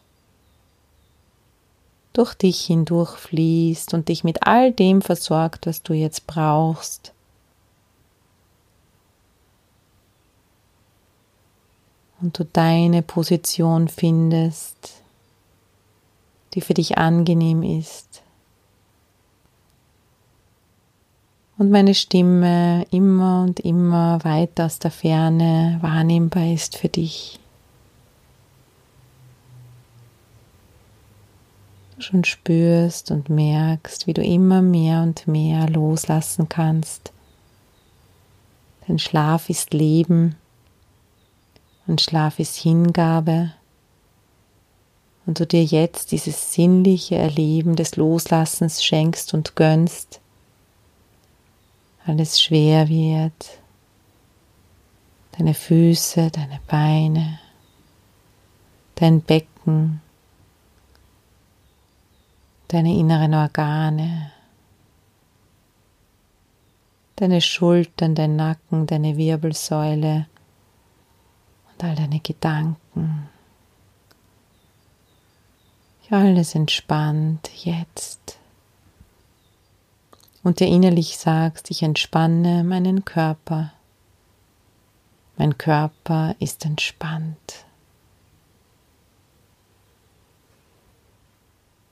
durch 2.15 2.33
dich 2.33 2.61
hindurch 2.61 3.17
fließt 3.17 3.93
und 3.93 4.07
dich 4.07 4.23
mit 4.23 4.47
all 4.47 4.71
dem 4.71 5.01
versorgt, 5.01 5.67
was 5.67 5.83
du 5.83 5.93
jetzt 5.93 6.27
brauchst. 6.27 7.13
Und 12.21 12.39
du 12.39 12.45
deine 12.45 13.01
Position 13.01 13.89
findest, 13.89 15.01
die 16.53 16.61
für 16.61 16.73
dich 16.73 16.97
angenehm 16.97 17.63
ist. 17.63 18.21
und 21.57 21.71
meine 21.71 21.93
Stimme 21.93 22.85
immer 22.91 23.43
und 23.43 23.61
immer 23.61 24.23
weiter 24.23 24.65
aus 24.65 24.79
der 24.79 24.91
Ferne 24.91 25.77
wahrnehmbar 25.81 26.51
ist 26.51 26.77
für 26.77 26.89
dich. 26.89 27.39
Du 31.95 32.01
schon 32.01 32.25
spürst 32.25 33.09
und 33.11 33.29
merkst, 33.29 34.05
wie 34.05 34.13
du 34.13 34.21
immer 34.21 34.61
mehr 34.61 35.01
und 35.01 35.27
mehr 35.27 35.69
loslassen 35.69 36.49
kannst. 36.49 37.13
Denn 38.87 38.99
Schlaf 38.99 39.49
ist 39.49 39.73
Leben 39.73 40.35
und 41.87 42.01
Schlaf 42.01 42.39
ist 42.39 42.57
Hingabe. 42.57 43.53
Und 45.25 45.39
du 45.39 45.47
dir 45.47 45.63
jetzt 45.63 46.11
dieses 46.11 46.53
sinnliche 46.53 47.15
Erleben 47.15 47.77
des 47.77 47.95
Loslassens 47.95 48.83
schenkst 48.83 49.33
und 49.33 49.55
gönnst 49.55 50.19
alles 52.05 52.41
schwer 52.41 52.87
wird, 52.87 53.59
deine 55.37 55.53
Füße, 55.53 56.29
deine 56.31 56.59
Beine, 56.67 57.39
dein 58.95 59.21
Becken, 59.21 60.01
deine 62.67 62.95
inneren 62.95 63.33
Organe, 63.33 64.31
deine 67.15 67.41
Schultern, 67.41 68.15
dein 68.15 68.35
Nacken, 68.35 68.85
deine 68.85 69.17
Wirbelsäule 69.17 70.27
und 71.71 71.83
all 71.83 71.95
deine 71.95 72.19
Gedanken. 72.19 73.29
Alles 76.11 76.53
entspannt 76.53 77.49
jetzt. 77.65 78.37
Und 80.45 80.59
dir 80.59 80.67
innerlich 80.67 81.17
sagst, 81.17 81.71
ich 81.71 81.81
entspanne 81.81 82.63
meinen 82.63 83.03
Körper. 83.03 83.73
Mein 85.37 85.57
Körper 85.57 86.35
ist 86.37 86.65
entspannt. 86.65 87.65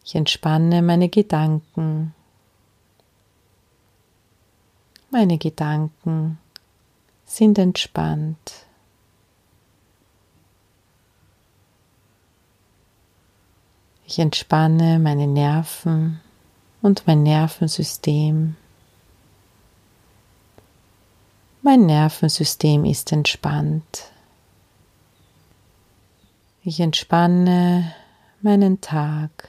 Ich 0.06 0.14
entspanne 0.14 0.84
meine 0.84 1.10
Gedanken. 1.10 2.14
Meine 5.10 5.40
Gedanken 5.40 6.38
sind 7.26 7.58
entspannt. 7.58 8.68
Ich 14.06 14.20
entspanne 14.20 15.00
meine 15.00 15.26
Nerven 15.26 16.22
und 16.84 17.08
mein 17.08 17.24
Nervensystem. 17.24 18.58
Mein 21.62 21.86
Nervensystem 21.86 22.84
ist 22.84 23.14
entspannt. 23.14 24.12
Ich 26.62 26.82
entspanne 26.82 27.96
meinen 28.42 28.82
Tag. 28.82 29.48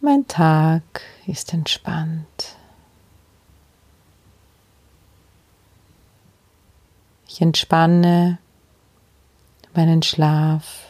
Mein 0.00 0.26
Tag 0.26 1.02
ist 1.26 1.52
entspannt. 1.52 2.56
Ich 7.26 7.42
entspanne 7.42 8.38
meinen 9.74 10.02
Schlaf. 10.02 10.87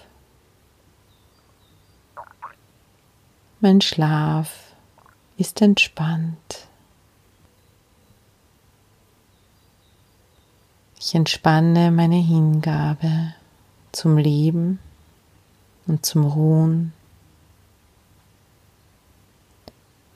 Mein 3.61 3.81
Schlaf 3.81 4.73
ist 5.37 5.61
entspannt. 5.63 6.69
Ich 11.01 11.17
entspanne 11.17 11.91
meine 11.91 12.21
Hingabe 12.21 13.35
zum 13.91 14.17
Leben 14.17 14.79
und 15.89 16.07
zum 16.07 16.25
Ruhen. 16.25 16.93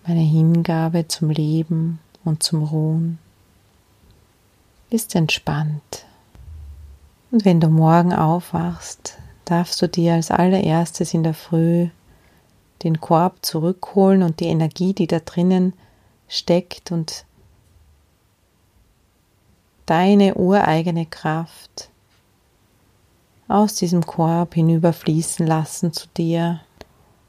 Meine 0.07 0.21
Hingabe 0.21 1.09
zum 1.09 1.31
Leben 1.31 1.99
und 2.23 2.45
zum 2.45 2.63
Ruhen 2.63 3.19
ist 4.89 5.17
entspannt. 5.17 6.05
Und 7.33 7.45
wenn 7.45 7.59
du 7.59 7.67
morgen 7.67 8.13
aufwachst, 8.13 9.19
darfst 9.47 9.83
du 9.83 9.89
dir 9.89 10.15
als 10.15 10.31
allererstes 10.31 11.13
in 11.13 11.25
der 11.25 11.35
Früh 11.35 11.89
den 12.85 13.01
Korb 13.01 13.45
zurückholen 13.45 14.23
und 14.23 14.41
die 14.41 14.47
Energie, 14.47 14.93
die 14.93 15.07
da 15.07 15.19
drinnen 15.21 15.75
steckt 16.29 16.93
und 16.93 17.25
deine 19.87 20.35
ureigene 20.35 21.07
Kraft 21.07 21.91
aus 23.49 23.75
diesem 23.75 24.07
Korb 24.07 24.55
hinüberfließen 24.55 25.47
lassen 25.47 25.93
zu 25.93 26.07
dir 26.17 26.61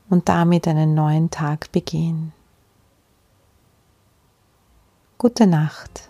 und 0.10 0.30
damit 0.30 0.68
einen 0.68 0.94
neuen 0.94 1.30
Tag 1.30 1.72
begehen. 1.72 2.32
Gute 5.18 5.48
Nacht. 5.48 6.10